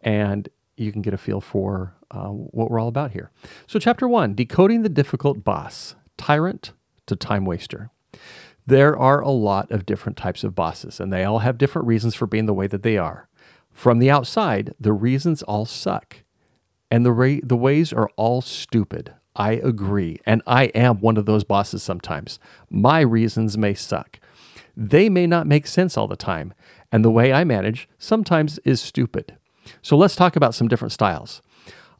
And 0.00 0.48
you 0.76 0.92
can 0.92 1.02
get 1.02 1.14
a 1.14 1.18
feel 1.18 1.40
for 1.40 1.94
uh, 2.10 2.28
what 2.28 2.70
we're 2.70 2.80
all 2.80 2.88
about 2.88 3.12
here. 3.12 3.30
So, 3.66 3.78
chapter 3.78 4.06
one 4.08 4.34
Decoding 4.34 4.82
the 4.82 4.88
Difficult 4.88 5.44
Boss 5.44 5.94
Tyrant 6.16 6.72
to 7.06 7.16
Time 7.16 7.44
Waster. 7.44 7.90
There 8.66 8.98
are 8.98 9.20
a 9.20 9.30
lot 9.30 9.70
of 9.70 9.86
different 9.86 10.18
types 10.18 10.42
of 10.42 10.54
bosses, 10.54 10.98
and 10.98 11.12
they 11.12 11.24
all 11.24 11.38
have 11.38 11.58
different 11.58 11.86
reasons 11.86 12.16
for 12.16 12.26
being 12.26 12.46
the 12.46 12.54
way 12.54 12.66
that 12.66 12.82
they 12.82 12.98
are. 12.98 13.28
From 13.70 14.00
the 14.00 14.10
outside, 14.10 14.74
the 14.80 14.92
reasons 14.92 15.42
all 15.44 15.66
suck, 15.66 16.24
and 16.96 17.04
the, 17.04 17.12
ra- 17.12 17.40
the 17.42 17.58
ways 17.58 17.92
are 17.92 18.08
all 18.16 18.40
stupid. 18.40 19.12
I 19.36 19.52
agree, 19.52 20.18
and 20.24 20.40
I 20.46 20.64
am 20.68 20.98
one 21.00 21.18
of 21.18 21.26
those 21.26 21.44
bosses 21.44 21.82
sometimes. 21.82 22.38
My 22.70 23.00
reasons 23.00 23.58
may 23.58 23.74
suck. 23.74 24.18
They 24.74 25.10
may 25.10 25.26
not 25.26 25.46
make 25.46 25.66
sense 25.66 25.98
all 25.98 26.08
the 26.08 26.16
time, 26.16 26.54
and 26.90 27.04
the 27.04 27.10
way 27.10 27.34
I 27.34 27.44
manage 27.44 27.86
sometimes 27.98 28.58
is 28.60 28.80
stupid. 28.80 29.36
So 29.82 29.94
let's 29.94 30.16
talk 30.16 30.36
about 30.36 30.54
some 30.54 30.68
different 30.68 30.92
styles. 30.92 31.42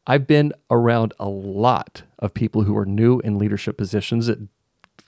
I've 0.07 0.27
been 0.27 0.55
around 0.71 1.13
a 1.21 1.29
lot 1.29 2.05
of 2.19 2.33
people 2.33 2.63
who 2.63 2.75
are 2.75 2.87
new 2.87 3.21
in 3.21 3.37
leadership 3.37 3.77
positions. 3.77 4.31
It 4.31 4.39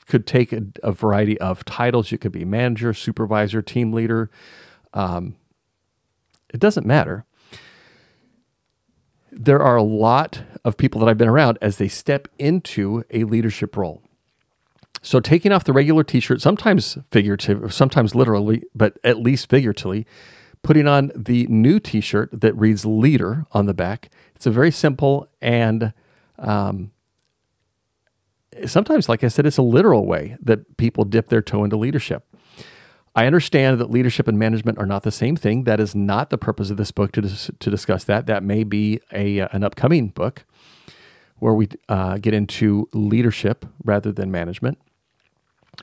could 0.06 0.26
take 0.26 0.52
a, 0.52 0.64
a 0.82 0.92
variety 0.92 1.40
of 1.40 1.64
titles. 1.64 2.12
You 2.12 2.18
could 2.18 2.32
be 2.32 2.44
manager, 2.44 2.92
supervisor, 2.92 3.62
team 3.62 3.94
leader. 3.94 4.30
Um, 4.92 5.36
it 6.52 6.60
doesn't 6.60 6.86
matter. 6.86 7.24
There 9.40 9.62
are 9.62 9.76
a 9.76 9.84
lot 9.84 10.42
of 10.64 10.76
people 10.76 11.00
that 11.00 11.08
I've 11.08 11.16
been 11.16 11.28
around 11.28 11.58
as 11.62 11.78
they 11.78 11.86
step 11.86 12.26
into 12.38 13.04
a 13.10 13.22
leadership 13.22 13.76
role. 13.76 14.02
So 15.00 15.20
taking 15.20 15.52
off 15.52 15.62
the 15.62 15.72
regular 15.72 16.02
t-shirt, 16.02 16.40
sometimes 16.40 16.98
figurative, 17.12 17.72
sometimes 17.72 18.16
literally, 18.16 18.64
but 18.74 18.98
at 19.04 19.18
least 19.18 19.48
figuratively, 19.48 20.06
putting 20.62 20.88
on 20.88 21.12
the 21.14 21.46
new 21.46 21.78
t-shirt 21.78 22.30
that 22.32 22.52
reads 22.56 22.84
leader 22.84 23.46
on 23.52 23.66
the 23.66 23.74
back. 23.74 24.10
It's 24.34 24.46
a 24.46 24.50
very 24.50 24.72
simple 24.72 25.28
and 25.40 25.92
um, 26.36 26.90
sometimes, 28.66 29.08
like 29.08 29.22
I 29.22 29.28
said, 29.28 29.46
it's 29.46 29.56
a 29.56 29.62
literal 29.62 30.04
way 30.04 30.36
that 30.42 30.76
people 30.76 31.04
dip 31.04 31.28
their 31.28 31.42
toe 31.42 31.62
into 31.62 31.76
leadership. 31.76 32.24
I 33.18 33.26
understand 33.26 33.80
that 33.80 33.90
leadership 33.90 34.28
and 34.28 34.38
management 34.38 34.78
are 34.78 34.86
not 34.86 35.02
the 35.02 35.10
same 35.10 35.34
thing. 35.34 35.64
That 35.64 35.80
is 35.80 35.92
not 35.92 36.30
the 36.30 36.38
purpose 36.38 36.70
of 36.70 36.76
this 36.76 36.92
book 36.92 37.10
to, 37.12 37.20
dis- 37.20 37.50
to 37.58 37.68
discuss 37.68 38.04
that. 38.04 38.26
That 38.26 38.44
may 38.44 38.62
be 38.62 39.00
a, 39.12 39.40
uh, 39.40 39.48
an 39.50 39.64
upcoming 39.64 40.10
book 40.10 40.44
where 41.40 41.52
we 41.52 41.66
uh, 41.88 42.18
get 42.18 42.32
into 42.32 42.88
leadership 42.92 43.66
rather 43.82 44.12
than 44.12 44.30
management. 44.30 44.78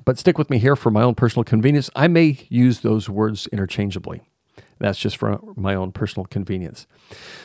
But 0.05 0.17
stick 0.17 0.37
with 0.37 0.49
me 0.49 0.59
here 0.59 0.77
for 0.77 0.89
my 0.89 1.01
own 1.01 1.13
personal 1.13 1.43
convenience. 1.43 1.89
I 1.93 2.07
may 2.07 2.39
use 2.47 2.79
those 2.79 3.09
words 3.09 3.47
interchangeably. 3.47 4.21
That's 4.79 4.97
just 4.97 5.17
for 5.17 5.37
my 5.57 5.75
own 5.75 5.91
personal 5.91 6.27
convenience. 6.27 6.87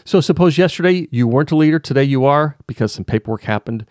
So, 0.05 0.21
suppose 0.21 0.57
yesterday 0.57 1.09
you 1.11 1.27
weren't 1.27 1.51
a 1.51 1.57
leader, 1.57 1.81
today 1.81 2.05
you 2.05 2.25
are 2.27 2.57
because 2.69 2.93
some 2.93 3.05
paperwork 3.05 3.43
happened, 3.43 3.87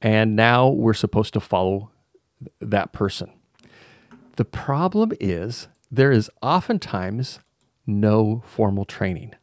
and 0.00 0.34
now 0.34 0.70
we're 0.70 0.94
supposed 0.94 1.34
to 1.34 1.40
follow 1.40 1.90
that 2.58 2.94
person. 2.94 3.34
The 4.36 4.44
problem 4.44 5.12
is 5.18 5.68
there 5.90 6.12
is 6.12 6.30
oftentimes 6.42 7.40
no 7.86 8.42
formal 8.46 8.84
training. 8.84 9.34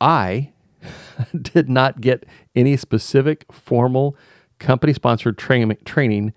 I 0.00 0.52
did 1.40 1.68
not 1.68 2.00
get 2.00 2.24
any 2.54 2.76
specific 2.76 3.44
formal 3.52 4.16
company 4.58 4.92
sponsored 4.92 5.38
training 5.38 6.32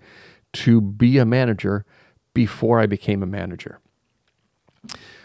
to 0.52 0.80
be 0.80 1.18
a 1.18 1.24
manager 1.24 1.84
before 2.34 2.80
I 2.80 2.86
became 2.86 3.22
a 3.22 3.26
manager. 3.26 3.80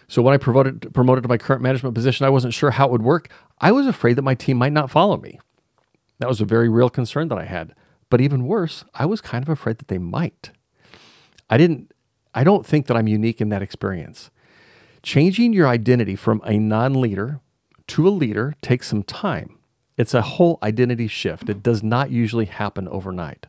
So 0.08 0.22
when 0.22 0.34
I 0.34 0.38
promoted 0.38 0.94
promoted 0.94 1.24
to 1.24 1.30
my 1.30 1.38
current 1.38 1.62
management 1.62 1.96
position, 1.96 2.26
I 2.26 2.30
wasn't 2.30 2.54
sure 2.54 2.72
how 2.72 2.88
it 2.88 2.92
would 2.92 3.02
work. 3.02 3.30
I 3.60 3.72
was 3.72 3.88
afraid 3.88 4.16
that 4.16 4.22
my 4.22 4.36
team 4.36 4.58
might 4.58 4.74
not 4.74 4.92
follow 4.92 5.18
me. 5.18 5.40
That 6.20 6.30
was 6.30 6.42
a 6.42 6.46
very 6.46 6.70
real 6.70 6.90
concern 6.90 7.30
that 7.30 7.38
I 7.38 7.46
had. 7.46 7.74
But 8.10 8.22
even 8.22 8.46
worse, 8.46 8.86
I 8.94 9.06
was 9.06 9.22
kind 9.22 9.44
of 9.44 9.50
afraid 9.50 9.80
that 9.80 9.88
they 9.88 9.98
might. 9.98 10.52
I 11.50 11.58
didn't 11.58 11.93
I 12.34 12.44
don't 12.44 12.66
think 12.66 12.88
that 12.88 12.98
I'm 12.98 13.08
unique 13.08 13.42
in 13.42 13.50
that 13.50 13.62
experience. 13.62 14.32
Changing 15.02 15.54
your 15.54 15.68
identity 15.68 16.16
from 16.16 16.42
a 16.46 16.58
non-leader 16.58 17.40
to 17.88 18.08
a 18.08 18.10
leader 18.10 18.56
takes 18.62 18.88
some 18.88 19.04
time. 19.04 19.58
It's 19.98 20.14
a 20.14 20.22
whole 20.22 20.58
identity 20.64 21.08
shift. 21.08 21.50
It 21.50 21.62
does 21.62 21.84
not 21.84 22.10
usually 22.10 22.46
happen 22.46 22.88
overnight. 22.88 23.48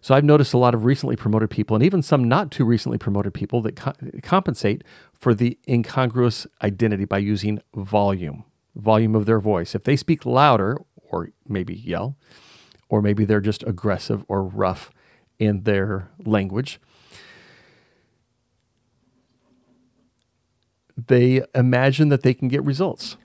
So 0.00 0.14
I've 0.14 0.24
noticed 0.24 0.54
a 0.54 0.58
lot 0.58 0.74
of 0.74 0.84
recently 0.84 1.16
promoted 1.16 1.50
people 1.50 1.76
and 1.76 1.84
even 1.84 2.02
some 2.02 2.24
not 2.24 2.50
too 2.50 2.64
recently 2.64 2.96
promoted 2.96 3.34
people 3.34 3.60
that 3.62 3.76
co- 3.76 3.92
compensate 4.22 4.82
for 5.12 5.34
the 5.34 5.58
incongruous 5.68 6.46
identity 6.62 7.04
by 7.04 7.18
using 7.18 7.60
volume, 7.74 8.44
volume 8.74 9.14
of 9.14 9.26
their 9.26 9.40
voice. 9.40 9.74
If 9.74 9.84
they 9.84 9.96
speak 9.96 10.24
louder 10.24 10.78
or 10.96 11.30
maybe 11.46 11.74
yell, 11.74 12.16
or 12.88 13.02
maybe 13.02 13.24
they're 13.24 13.40
just 13.40 13.62
aggressive 13.64 14.24
or 14.26 14.42
rough 14.42 14.90
in 15.38 15.62
their 15.62 16.08
language, 16.24 16.80
they 21.08 21.42
imagine 21.54 22.08
that 22.08 22.22
they 22.22 22.34
can 22.34 22.48
get 22.48 22.64
results. 22.64 23.16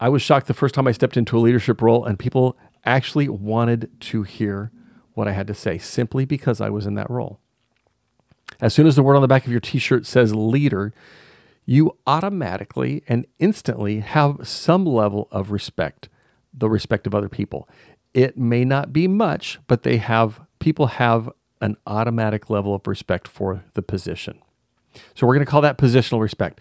I 0.00 0.08
was 0.08 0.22
shocked 0.22 0.46
the 0.46 0.54
first 0.54 0.74
time 0.74 0.86
I 0.86 0.92
stepped 0.92 1.16
into 1.16 1.36
a 1.36 1.40
leadership 1.40 1.82
role 1.82 2.04
and 2.04 2.18
people 2.18 2.56
actually 2.84 3.28
wanted 3.28 3.90
to 4.00 4.22
hear 4.22 4.70
what 5.14 5.26
I 5.26 5.32
had 5.32 5.46
to 5.48 5.54
say 5.54 5.78
simply 5.78 6.24
because 6.24 6.60
I 6.60 6.70
was 6.70 6.86
in 6.86 6.94
that 6.94 7.10
role. 7.10 7.40
As 8.60 8.74
soon 8.74 8.86
as 8.86 8.96
the 8.96 9.02
word 9.02 9.16
on 9.16 9.22
the 9.22 9.28
back 9.28 9.44
of 9.44 9.50
your 9.50 9.60
t 9.60 9.78
shirt 9.78 10.06
says 10.06 10.34
leader, 10.34 10.92
you 11.66 11.96
automatically 12.06 13.02
and 13.08 13.26
instantly 13.38 14.00
have 14.00 14.46
some 14.46 14.86
level 14.86 15.28
of 15.30 15.50
respect 15.50 16.08
the 16.52 16.68
respect 16.68 17.06
of 17.06 17.14
other 17.14 17.28
people. 17.28 17.68
It 18.14 18.36
may 18.36 18.64
not 18.64 18.92
be 18.92 19.06
much, 19.06 19.58
but 19.66 19.82
they 19.82 19.98
have 19.98 20.40
people 20.58 20.86
have 20.86 21.30
an 21.60 21.76
automatic 21.86 22.50
level 22.50 22.74
of 22.74 22.86
respect 22.86 23.28
for 23.28 23.64
the 23.74 23.82
position. 23.82 24.40
So 25.14 25.26
we're 25.26 25.34
going 25.34 25.44
to 25.44 25.50
call 25.50 25.60
that 25.62 25.78
positional 25.78 26.20
respect. 26.20 26.60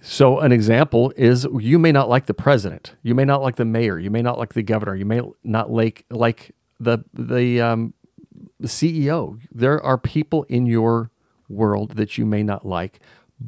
So 0.00 0.40
an 0.40 0.50
example 0.50 1.12
is 1.16 1.46
you 1.58 1.78
may 1.78 1.92
not 1.92 2.08
like 2.08 2.26
the 2.26 2.34
president, 2.34 2.96
you 3.02 3.14
may 3.14 3.24
not 3.24 3.40
like 3.40 3.56
the 3.56 3.64
mayor, 3.64 3.98
you 3.98 4.10
may 4.10 4.20
not 4.22 4.36
like 4.36 4.54
the 4.54 4.62
governor, 4.62 4.96
you 4.96 5.04
may 5.04 5.20
not 5.44 5.70
like 5.70 6.04
like 6.10 6.54
the 6.80 7.04
the 7.14 7.60
um, 7.60 7.94
the 8.58 8.66
CEO. 8.66 9.38
There 9.52 9.80
are 9.80 9.96
people 9.96 10.42
in 10.44 10.66
your 10.66 11.10
world 11.48 11.92
that 11.92 12.18
you 12.18 12.26
may 12.26 12.42
not 12.42 12.66
like, 12.66 12.98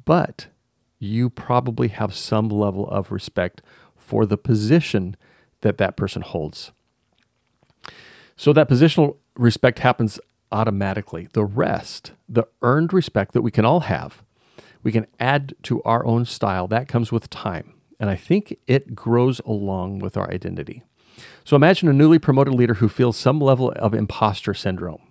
but 0.04 0.46
you 1.00 1.28
probably 1.28 1.88
have 1.88 2.14
some 2.14 2.48
level 2.48 2.88
of 2.88 3.10
respect 3.10 3.60
for 3.96 4.24
the 4.24 4.37
position 4.37 5.16
that 5.62 5.78
that 5.78 5.96
person 5.96 6.22
holds. 6.22 6.70
So 8.37 8.52
that 8.52 8.68
positional 8.68 9.16
respect 9.37 9.80
happens 9.80 10.20
automatically. 10.55 11.29
The 11.33 11.45
rest, 11.45 12.12
the 12.29 12.45
earned 12.62 12.93
respect 12.93 13.33
that 13.33 13.43
we 13.43 13.51
can 13.51 13.64
all 13.64 13.81
have, 13.81 14.23
we 14.83 14.93
can 14.93 15.07
add 15.19 15.55
to 15.64 15.83
our 15.83 16.07
own 16.07 16.25
style. 16.25 16.69
That 16.69 16.88
comes 16.88 17.11
with 17.11 17.29
time. 17.29 17.75
And 17.99 18.09
I 18.09 18.17
think 18.17 18.57
it 18.67 18.95
grows 18.95 19.40
along 19.40 19.99
with 19.99 20.17
our 20.17 20.31
identity. 20.31 20.83
So 21.45 21.57
imagine 21.57 21.88
a 21.88 21.93
newly 21.93 22.19
promoted 22.19 22.55
leader 22.55 22.75
who 22.75 22.88
feels 22.88 23.17
some 23.17 23.40
level 23.40 23.73
of 23.73 23.95
imposter 23.95 24.55
syndrome. 24.55 25.03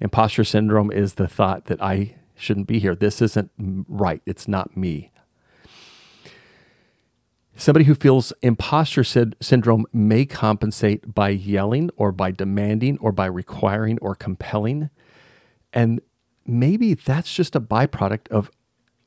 Imposter 0.00 0.44
syndrome 0.44 0.90
is 0.90 1.14
the 1.14 1.28
thought 1.28 1.66
that 1.66 1.82
I 1.82 2.16
shouldn't 2.34 2.66
be 2.66 2.78
here. 2.78 2.94
This 2.94 3.22
isn't 3.22 3.50
right. 3.58 4.20
It's 4.26 4.48
not 4.48 4.76
me. 4.76 5.10
Somebody 7.56 7.84
who 7.84 7.94
feels 7.94 8.32
imposter 8.42 9.04
syndrome 9.04 9.86
may 9.92 10.26
compensate 10.26 11.14
by 11.14 11.28
yelling 11.28 11.90
or 11.96 12.10
by 12.10 12.32
demanding 12.32 12.98
or 12.98 13.12
by 13.12 13.26
requiring 13.26 13.98
or 14.02 14.14
compelling. 14.14 14.90
And 15.72 16.00
maybe 16.44 16.94
that's 16.94 17.32
just 17.32 17.54
a 17.54 17.60
byproduct 17.60 18.28
of 18.28 18.50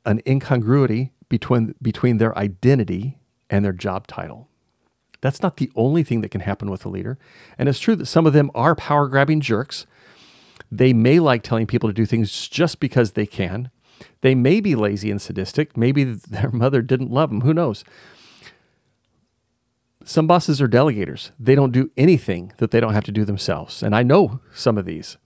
an 0.05 0.21
incongruity 0.25 1.11
between, 1.27 1.75
between 1.81 2.17
their 2.17 2.37
identity 2.37 3.17
and 3.49 3.65
their 3.65 3.73
job 3.73 4.07
title. 4.07 4.47
That's 5.19 5.41
not 5.41 5.57
the 5.57 5.71
only 5.75 6.03
thing 6.03 6.21
that 6.21 6.31
can 6.31 6.41
happen 6.41 6.69
with 6.69 6.85
a 6.85 6.89
leader. 6.89 7.17
And 7.57 7.67
it's 7.67 7.79
true 7.79 7.95
that 7.97 8.05
some 8.05 8.25
of 8.25 8.33
them 8.33 8.49
are 8.55 8.75
power 8.75 9.07
grabbing 9.07 9.41
jerks. 9.41 9.85
They 10.71 10.93
may 10.93 11.19
like 11.19 11.43
telling 11.43 11.67
people 11.67 11.89
to 11.89 11.93
do 11.93 12.05
things 12.05 12.47
just 12.47 12.79
because 12.79 13.11
they 13.11 13.25
can. 13.25 13.71
They 14.21 14.35
may 14.35 14.61
be 14.61 14.75
lazy 14.75 15.11
and 15.11 15.21
sadistic. 15.21 15.75
Maybe 15.75 16.03
their 16.03 16.51
mother 16.51 16.81
didn't 16.81 17.11
love 17.11 17.29
them. 17.29 17.41
Who 17.41 17.53
knows? 17.53 17.83
Some 20.07 20.25
bosses 20.25 20.61
are 20.61 20.69
delegators. 20.69 21.31
They 21.37 21.53
don't 21.53 21.73
do 21.73 21.91
anything 21.97 22.53
that 22.59 22.71
they 22.71 22.79
don't 22.79 22.93
have 22.93 23.03
to 23.03 23.11
do 23.11 23.25
themselves. 23.25 23.83
And 23.83 23.93
I 23.93 24.03
know 24.03 24.39
some 24.53 24.77
of 24.77 24.85
these. 24.85 25.17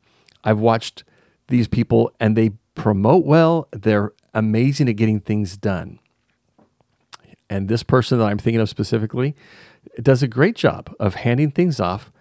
I've 0.43 0.57
watched 0.57 1.03
these 1.49 1.67
people 1.67 2.11
and 2.19 2.35
they 2.35 2.53
promote 2.73 3.23
well. 3.23 3.67
They're 3.71 4.11
amazing 4.33 4.89
at 4.89 4.95
getting 4.95 5.19
things 5.19 5.55
done. 5.55 5.99
And 7.47 7.69
this 7.69 7.83
person 7.83 8.17
that 8.17 8.25
I'm 8.25 8.39
thinking 8.39 8.59
of 8.59 8.69
specifically 8.69 9.35
does 10.01 10.23
a 10.23 10.27
great 10.27 10.55
job 10.55 10.91
of 10.99 11.13
handing 11.13 11.51
things 11.51 11.79
off 11.79 12.11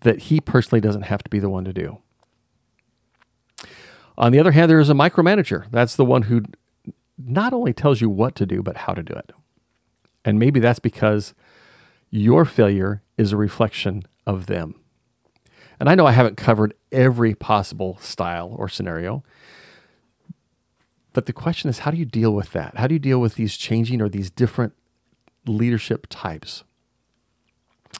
that 0.00 0.24
he 0.24 0.42
personally 0.42 0.82
doesn't 0.82 1.04
have 1.04 1.22
to 1.22 1.30
be 1.30 1.38
the 1.38 1.48
one 1.48 1.64
to 1.64 1.72
do. 1.72 2.02
On 4.18 4.30
the 4.30 4.38
other 4.38 4.52
hand, 4.52 4.70
there 4.70 4.78
is 4.78 4.90
a 4.90 4.94
micromanager. 4.94 5.70
That's 5.70 5.96
the 5.96 6.04
one 6.04 6.22
who 6.22 6.42
not 7.16 7.54
only 7.54 7.72
tells 7.72 8.02
you 8.02 8.10
what 8.10 8.34
to 8.34 8.44
do, 8.44 8.62
but 8.62 8.76
how 8.76 8.92
to 8.92 9.02
do 9.02 9.14
it. 9.14 9.32
And 10.22 10.38
maybe 10.38 10.60
that's 10.60 10.80
because 10.80 11.32
your 12.10 12.44
failure 12.44 13.02
is 13.16 13.32
a 13.32 13.36
reflection 13.36 14.02
of 14.26 14.46
them. 14.46 14.74
And 15.78 15.88
I 15.88 15.94
know 15.94 16.06
I 16.06 16.12
haven't 16.12 16.36
covered 16.36 16.74
every 16.92 17.34
possible 17.34 17.96
style 18.00 18.54
or 18.56 18.68
scenario, 18.68 19.24
but 21.12 21.26
the 21.26 21.32
question 21.32 21.70
is 21.70 21.80
how 21.80 21.90
do 21.90 21.96
you 21.96 22.04
deal 22.04 22.34
with 22.34 22.52
that? 22.52 22.76
How 22.76 22.86
do 22.86 22.94
you 22.94 22.98
deal 22.98 23.20
with 23.20 23.34
these 23.34 23.56
changing 23.56 24.00
or 24.02 24.08
these 24.08 24.30
different 24.30 24.74
leadership 25.46 26.06
types? 26.10 26.64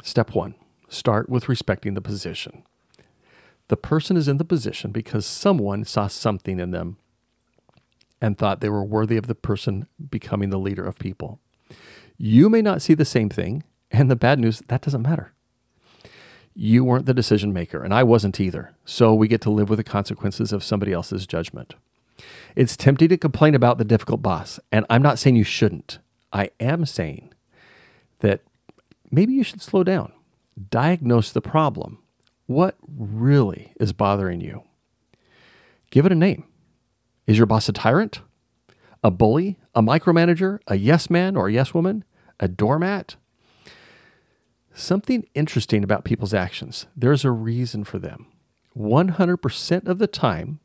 Step 0.02 0.34
one 0.34 0.54
start 0.88 1.28
with 1.28 1.48
respecting 1.48 1.94
the 1.94 2.00
position. 2.00 2.64
The 3.68 3.76
person 3.76 4.16
is 4.16 4.26
in 4.26 4.38
the 4.38 4.44
position 4.44 4.90
because 4.90 5.24
someone 5.24 5.84
saw 5.84 6.08
something 6.08 6.58
in 6.58 6.72
them 6.72 6.96
and 8.20 8.36
thought 8.36 8.60
they 8.60 8.68
were 8.68 8.84
worthy 8.84 9.16
of 9.16 9.28
the 9.28 9.36
person 9.36 9.86
becoming 10.10 10.50
the 10.50 10.58
leader 10.58 10.84
of 10.84 10.98
people. 10.98 11.38
You 12.18 12.50
may 12.50 12.60
not 12.60 12.82
see 12.82 12.94
the 12.94 13.04
same 13.04 13.28
thing, 13.28 13.62
and 13.90 14.10
the 14.10 14.16
bad 14.16 14.38
news, 14.38 14.62
that 14.68 14.82
doesn't 14.82 15.02
matter. 15.02 15.32
You 16.54 16.84
weren't 16.84 17.06
the 17.06 17.14
decision 17.14 17.52
maker, 17.52 17.82
and 17.82 17.94
I 17.94 18.02
wasn't 18.02 18.40
either. 18.40 18.72
So 18.84 19.14
we 19.14 19.28
get 19.28 19.40
to 19.42 19.50
live 19.50 19.70
with 19.70 19.78
the 19.78 19.84
consequences 19.84 20.52
of 20.52 20.64
somebody 20.64 20.92
else's 20.92 21.26
judgment. 21.26 21.74
It's 22.54 22.76
tempting 22.76 23.08
to 23.08 23.16
complain 23.16 23.54
about 23.54 23.78
the 23.78 23.84
difficult 23.84 24.20
boss, 24.20 24.60
and 24.70 24.84
I'm 24.90 25.02
not 25.02 25.18
saying 25.18 25.36
you 25.36 25.44
shouldn't. 25.44 25.98
I 26.32 26.50
am 26.60 26.84
saying 26.86 27.32
that 28.18 28.42
maybe 29.10 29.32
you 29.32 29.42
should 29.42 29.62
slow 29.62 29.84
down, 29.84 30.12
diagnose 30.70 31.32
the 31.32 31.40
problem. 31.40 31.98
What 32.46 32.76
really 32.88 33.72
is 33.80 33.92
bothering 33.92 34.40
you? 34.40 34.64
Give 35.90 36.04
it 36.04 36.12
a 36.12 36.16
name. 36.16 36.44
Is 37.26 37.38
your 37.38 37.46
boss 37.46 37.68
a 37.68 37.72
tyrant? 37.72 38.20
A 39.02 39.10
bully? 39.10 39.58
A 39.74 39.82
micromanager? 39.82 40.58
A 40.66 40.76
yes 40.76 41.08
man 41.08 41.36
or 41.36 41.48
a 41.48 41.52
yes 41.52 41.72
woman? 41.72 42.04
A 42.38 42.48
doormat? 42.48 43.16
Something 44.72 45.26
interesting 45.34 45.82
about 45.82 46.04
people's 46.04 46.34
actions. 46.34 46.86
There's 46.96 47.24
a 47.24 47.30
reason 47.30 47.84
for 47.84 47.98
them. 47.98 48.26
100% 48.76 49.88
of 49.88 49.98
the 49.98 50.06
time, 50.06 50.60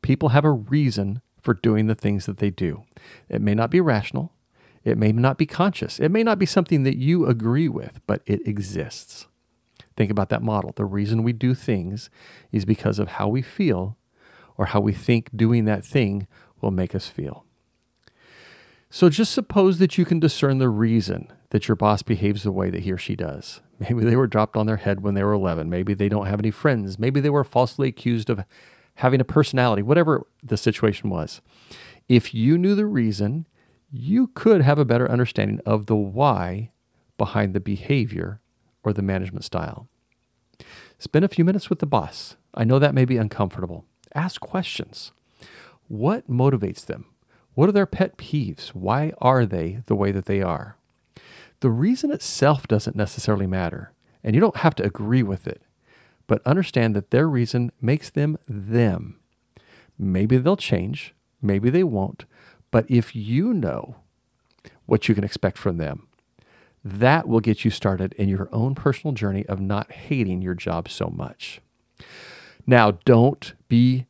people 0.00 0.30
have 0.30 0.44
a 0.44 0.52
reason 0.52 1.20
for 1.40 1.54
doing 1.54 1.86
the 1.86 1.94
things 1.94 2.26
that 2.26 2.38
they 2.38 2.50
do. 2.50 2.84
It 3.28 3.42
may 3.42 3.54
not 3.54 3.70
be 3.70 3.80
rational, 3.80 4.32
it 4.84 4.96
may 4.96 5.12
not 5.12 5.38
be 5.38 5.46
conscious, 5.46 5.98
it 5.98 6.10
may 6.10 6.22
not 6.22 6.38
be 6.38 6.46
something 6.46 6.84
that 6.84 6.96
you 6.96 7.26
agree 7.26 7.68
with, 7.68 8.00
but 8.06 8.22
it 8.26 8.46
exists. 8.46 9.26
Think 9.96 10.10
about 10.10 10.28
that 10.30 10.42
model. 10.42 10.72
The 10.74 10.84
reason 10.84 11.22
we 11.22 11.32
do 11.32 11.54
things 11.54 12.10
is 12.52 12.64
because 12.64 12.98
of 12.98 13.08
how 13.08 13.28
we 13.28 13.42
feel 13.42 13.98
or 14.56 14.66
how 14.66 14.80
we 14.80 14.92
think 14.92 15.36
doing 15.36 15.64
that 15.64 15.84
thing 15.84 16.26
will 16.60 16.70
make 16.70 16.94
us 16.94 17.08
feel. 17.08 17.44
So 18.88 19.08
just 19.08 19.32
suppose 19.32 19.78
that 19.78 19.98
you 19.98 20.04
can 20.04 20.20
discern 20.20 20.58
the 20.58 20.68
reason 20.68 21.32
that 21.52 21.68
your 21.68 21.76
boss 21.76 22.02
behaves 22.02 22.44
the 22.44 22.50
way 22.50 22.70
that 22.70 22.80
he 22.80 22.90
or 22.90 22.96
she 22.96 23.14
does. 23.14 23.60
Maybe 23.78 24.04
they 24.04 24.16
were 24.16 24.26
dropped 24.26 24.56
on 24.56 24.66
their 24.66 24.78
head 24.78 25.02
when 25.02 25.12
they 25.12 25.22
were 25.22 25.34
11. 25.34 25.68
Maybe 25.68 25.92
they 25.92 26.08
don't 26.08 26.26
have 26.26 26.40
any 26.40 26.50
friends. 26.50 26.98
Maybe 26.98 27.20
they 27.20 27.28
were 27.28 27.44
falsely 27.44 27.88
accused 27.88 28.30
of 28.30 28.44
having 28.96 29.20
a 29.20 29.24
personality, 29.24 29.82
whatever 29.82 30.26
the 30.42 30.56
situation 30.56 31.10
was. 31.10 31.42
If 32.08 32.32
you 32.32 32.56
knew 32.56 32.74
the 32.74 32.86
reason, 32.86 33.46
you 33.90 34.28
could 34.28 34.62
have 34.62 34.78
a 34.78 34.86
better 34.86 35.10
understanding 35.10 35.60
of 35.66 35.86
the 35.86 35.94
why 35.96 36.70
behind 37.18 37.52
the 37.52 37.60
behavior 37.60 38.40
or 38.82 38.94
the 38.94 39.02
management 39.02 39.44
style. 39.44 39.88
Spend 40.98 41.22
a 41.22 41.28
few 41.28 41.44
minutes 41.44 41.68
with 41.68 41.80
the 41.80 41.86
boss. 41.86 42.36
I 42.54 42.64
know 42.64 42.78
that 42.78 42.94
may 42.94 43.04
be 43.04 43.18
uncomfortable. 43.18 43.84
Ask 44.14 44.40
questions. 44.40 45.12
What 45.86 46.30
motivates 46.30 46.86
them? 46.86 47.06
What 47.52 47.68
are 47.68 47.72
their 47.72 47.84
pet 47.84 48.16
peeves? 48.16 48.68
Why 48.68 49.12
are 49.20 49.44
they 49.44 49.82
the 49.84 49.94
way 49.96 50.12
that 50.12 50.24
they 50.24 50.40
are? 50.40 50.78
The 51.62 51.70
reason 51.70 52.10
itself 52.10 52.66
doesn't 52.66 52.96
necessarily 52.96 53.46
matter, 53.46 53.92
and 54.24 54.34
you 54.34 54.40
don't 54.40 54.56
have 54.56 54.74
to 54.74 54.82
agree 54.82 55.22
with 55.22 55.46
it, 55.46 55.62
but 56.26 56.44
understand 56.44 56.96
that 56.96 57.12
their 57.12 57.28
reason 57.28 57.70
makes 57.80 58.10
them 58.10 58.36
them. 58.48 59.20
Maybe 59.96 60.38
they'll 60.38 60.56
change, 60.56 61.14
maybe 61.40 61.70
they 61.70 61.84
won't, 61.84 62.24
but 62.72 62.84
if 62.90 63.14
you 63.14 63.54
know 63.54 63.94
what 64.86 65.08
you 65.08 65.14
can 65.14 65.22
expect 65.22 65.56
from 65.56 65.76
them, 65.76 66.08
that 66.84 67.28
will 67.28 67.38
get 67.38 67.64
you 67.64 67.70
started 67.70 68.12
in 68.14 68.28
your 68.28 68.48
own 68.50 68.74
personal 68.74 69.14
journey 69.14 69.46
of 69.46 69.60
not 69.60 69.92
hating 69.92 70.42
your 70.42 70.56
job 70.56 70.88
so 70.88 71.12
much. 71.14 71.60
Now, 72.66 72.98
don't 73.04 73.54
be 73.68 74.06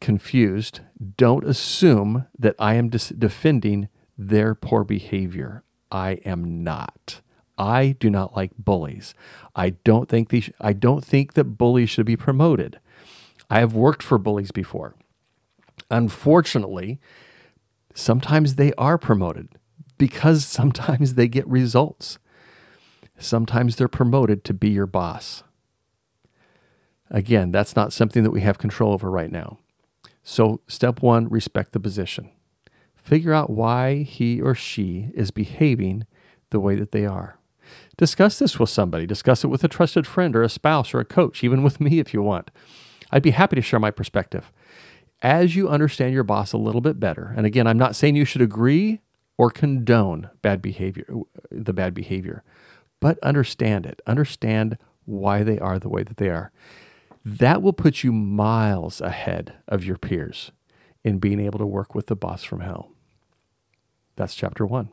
confused, 0.00 0.78
don't 1.16 1.42
assume 1.42 2.26
that 2.38 2.54
I 2.56 2.74
am 2.74 2.88
dis- 2.88 3.08
defending 3.08 3.88
their 4.16 4.54
poor 4.54 4.84
behavior. 4.84 5.64
I 5.90 6.12
am 6.24 6.64
not. 6.64 7.20
I 7.58 7.96
do 7.98 8.10
not 8.10 8.36
like 8.36 8.52
bullies. 8.58 9.14
I 9.54 9.70
don't 9.70 10.08
think 10.08 10.28
these, 10.28 10.50
I 10.60 10.72
don't 10.72 11.04
think 11.04 11.34
that 11.34 11.44
bullies 11.44 11.90
should 11.90 12.06
be 12.06 12.16
promoted. 12.16 12.78
I 13.48 13.60
have 13.60 13.74
worked 13.74 14.02
for 14.02 14.18
bullies 14.18 14.50
before. 14.50 14.94
Unfortunately, 15.90 16.98
sometimes 17.94 18.56
they 18.56 18.72
are 18.74 18.98
promoted 18.98 19.48
because 19.98 20.44
sometimes 20.46 21.14
they 21.14 21.28
get 21.28 21.46
results. 21.46 22.18
Sometimes 23.18 23.76
they're 23.76 23.88
promoted 23.88 24.44
to 24.44 24.54
be 24.54 24.68
your 24.68 24.86
boss. 24.86 25.42
Again, 27.10 27.52
that's 27.52 27.76
not 27.76 27.92
something 27.92 28.22
that 28.24 28.32
we 28.32 28.40
have 28.42 28.58
control 28.58 28.92
over 28.92 29.10
right 29.10 29.30
now. 29.30 29.58
So, 30.22 30.60
step 30.66 31.02
one 31.02 31.28
respect 31.28 31.72
the 31.72 31.80
position. 31.80 32.30
Figure 33.06 33.32
out 33.32 33.50
why 33.50 34.02
he 34.02 34.40
or 34.40 34.56
she 34.56 35.10
is 35.14 35.30
behaving 35.30 36.06
the 36.50 36.58
way 36.58 36.74
that 36.74 36.90
they 36.90 37.06
are. 37.06 37.38
Discuss 37.96 38.40
this 38.40 38.58
with 38.58 38.68
somebody. 38.68 39.06
Discuss 39.06 39.44
it 39.44 39.46
with 39.46 39.62
a 39.62 39.68
trusted 39.68 40.08
friend 40.08 40.34
or 40.34 40.42
a 40.42 40.48
spouse 40.48 40.92
or 40.92 40.98
a 40.98 41.04
coach, 41.04 41.44
even 41.44 41.62
with 41.62 41.80
me 41.80 42.00
if 42.00 42.12
you 42.12 42.20
want. 42.20 42.50
I'd 43.12 43.22
be 43.22 43.30
happy 43.30 43.54
to 43.54 43.62
share 43.62 43.78
my 43.78 43.92
perspective. 43.92 44.50
As 45.22 45.54
you 45.54 45.68
understand 45.68 46.14
your 46.14 46.24
boss 46.24 46.52
a 46.52 46.58
little 46.58 46.80
bit 46.80 46.98
better, 46.98 47.32
and 47.36 47.46
again, 47.46 47.68
I'm 47.68 47.78
not 47.78 47.94
saying 47.94 48.16
you 48.16 48.24
should 48.24 48.42
agree 48.42 49.02
or 49.38 49.50
condone 49.50 50.28
bad 50.42 50.60
behavior, 50.60 51.06
the 51.48 51.72
bad 51.72 51.94
behavior, 51.94 52.42
but 52.98 53.20
understand 53.20 53.86
it. 53.86 54.02
Understand 54.08 54.78
why 55.04 55.44
they 55.44 55.60
are 55.60 55.78
the 55.78 55.88
way 55.88 56.02
that 56.02 56.16
they 56.16 56.30
are. 56.30 56.50
That 57.24 57.62
will 57.62 57.72
put 57.72 58.02
you 58.02 58.10
miles 58.10 59.00
ahead 59.00 59.54
of 59.68 59.84
your 59.84 59.96
peers 59.96 60.50
in 61.04 61.18
being 61.18 61.38
able 61.38 61.60
to 61.60 61.66
work 61.66 61.94
with 61.94 62.08
the 62.08 62.16
boss 62.16 62.42
from 62.42 62.62
hell. 62.62 62.90
That's 64.16 64.34
chapter 64.34 64.66
one. 64.66 64.88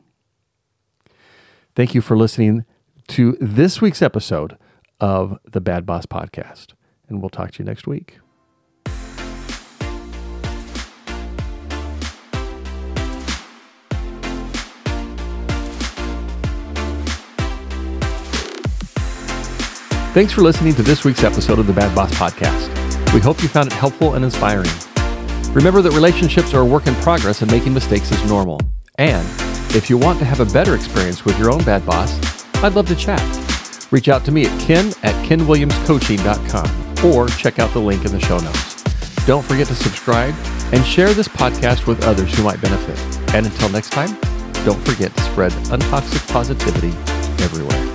Thank 1.74 1.94
you 1.94 2.00
for 2.00 2.16
listening 2.16 2.64
to 3.08 3.36
this 3.40 3.80
week's 3.80 4.02
episode 4.02 4.56
of 5.00 5.38
the 5.44 5.60
Bad 5.60 5.84
Boss 5.84 6.06
Podcast, 6.06 6.74
and 7.08 7.20
we'll 7.20 7.30
talk 7.30 7.52
to 7.52 7.58
you 7.58 7.64
next 7.64 7.86
week. 7.86 8.18
Thanks 20.14 20.32
for 20.32 20.42
listening 20.42 20.74
to 20.74 20.82
this 20.84 21.02
week's 21.02 21.24
episode 21.24 21.58
of 21.58 21.66
the 21.66 21.72
Bad 21.72 21.92
Boss 21.92 22.12
Podcast. 22.14 22.72
We 23.12 23.18
hope 23.18 23.42
you 23.42 23.48
found 23.48 23.72
it 23.72 23.72
helpful 23.72 24.14
and 24.14 24.24
inspiring. 24.24 24.70
Remember 25.52 25.82
that 25.82 25.90
relationships 25.92 26.54
are 26.54 26.60
a 26.60 26.64
work 26.64 26.86
in 26.86 26.94
progress 26.96 27.42
and 27.42 27.50
making 27.50 27.74
mistakes 27.74 28.12
is 28.12 28.24
normal. 28.28 28.60
And 28.96 29.26
if 29.74 29.90
you 29.90 29.98
want 29.98 30.18
to 30.20 30.24
have 30.24 30.40
a 30.40 30.46
better 30.46 30.74
experience 30.74 31.24
with 31.24 31.38
your 31.38 31.52
own 31.52 31.64
bad 31.64 31.84
boss, 31.84 32.18
I'd 32.62 32.74
love 32.74 32.86
to 32.88 32.96
chat. 32.96 33.20
Reach 33.90 34.08
out 34.08 34.24
to 34.24 34.32
me 34.32 34.46
at 34.46 34.60
ken 34.60 34.88
at 35.02 35.14
kenwilliamscoaching.com 35.26 37.04
or 37.04 37.28
check 37.28 37.58
out 37.58 37.72
the 37.72 37.80
link 37.80 38.04
in 38.04 38.12
the 38.12 38.20
show 38.20 38.38
notes. 38.38 38.82
Don't 39.26 39.44
forget 39.44 39.66
to 39.68 39.74
subscribe 39.74 40.34
and 40.72 40.84
share 40.84 41.12
this 41.14 41.28
podcast 41.28 41.86
with 41.86 42.04
others 42.04 42.34
who 42.36 42.44
might 42.44 42.60
benefit. 42.60 42.98
And 43.34 43.46
until 43.46 43.68
next 43.68 43.90
time, 43.90 44.16
don't 44.64 44.80
forget 44.86 45.14
to 45.14 45.22
spread 45.22 45.52
untoxic 45.52 46.26
positivity 46.32 46.92
everywhere. 47.42 47.93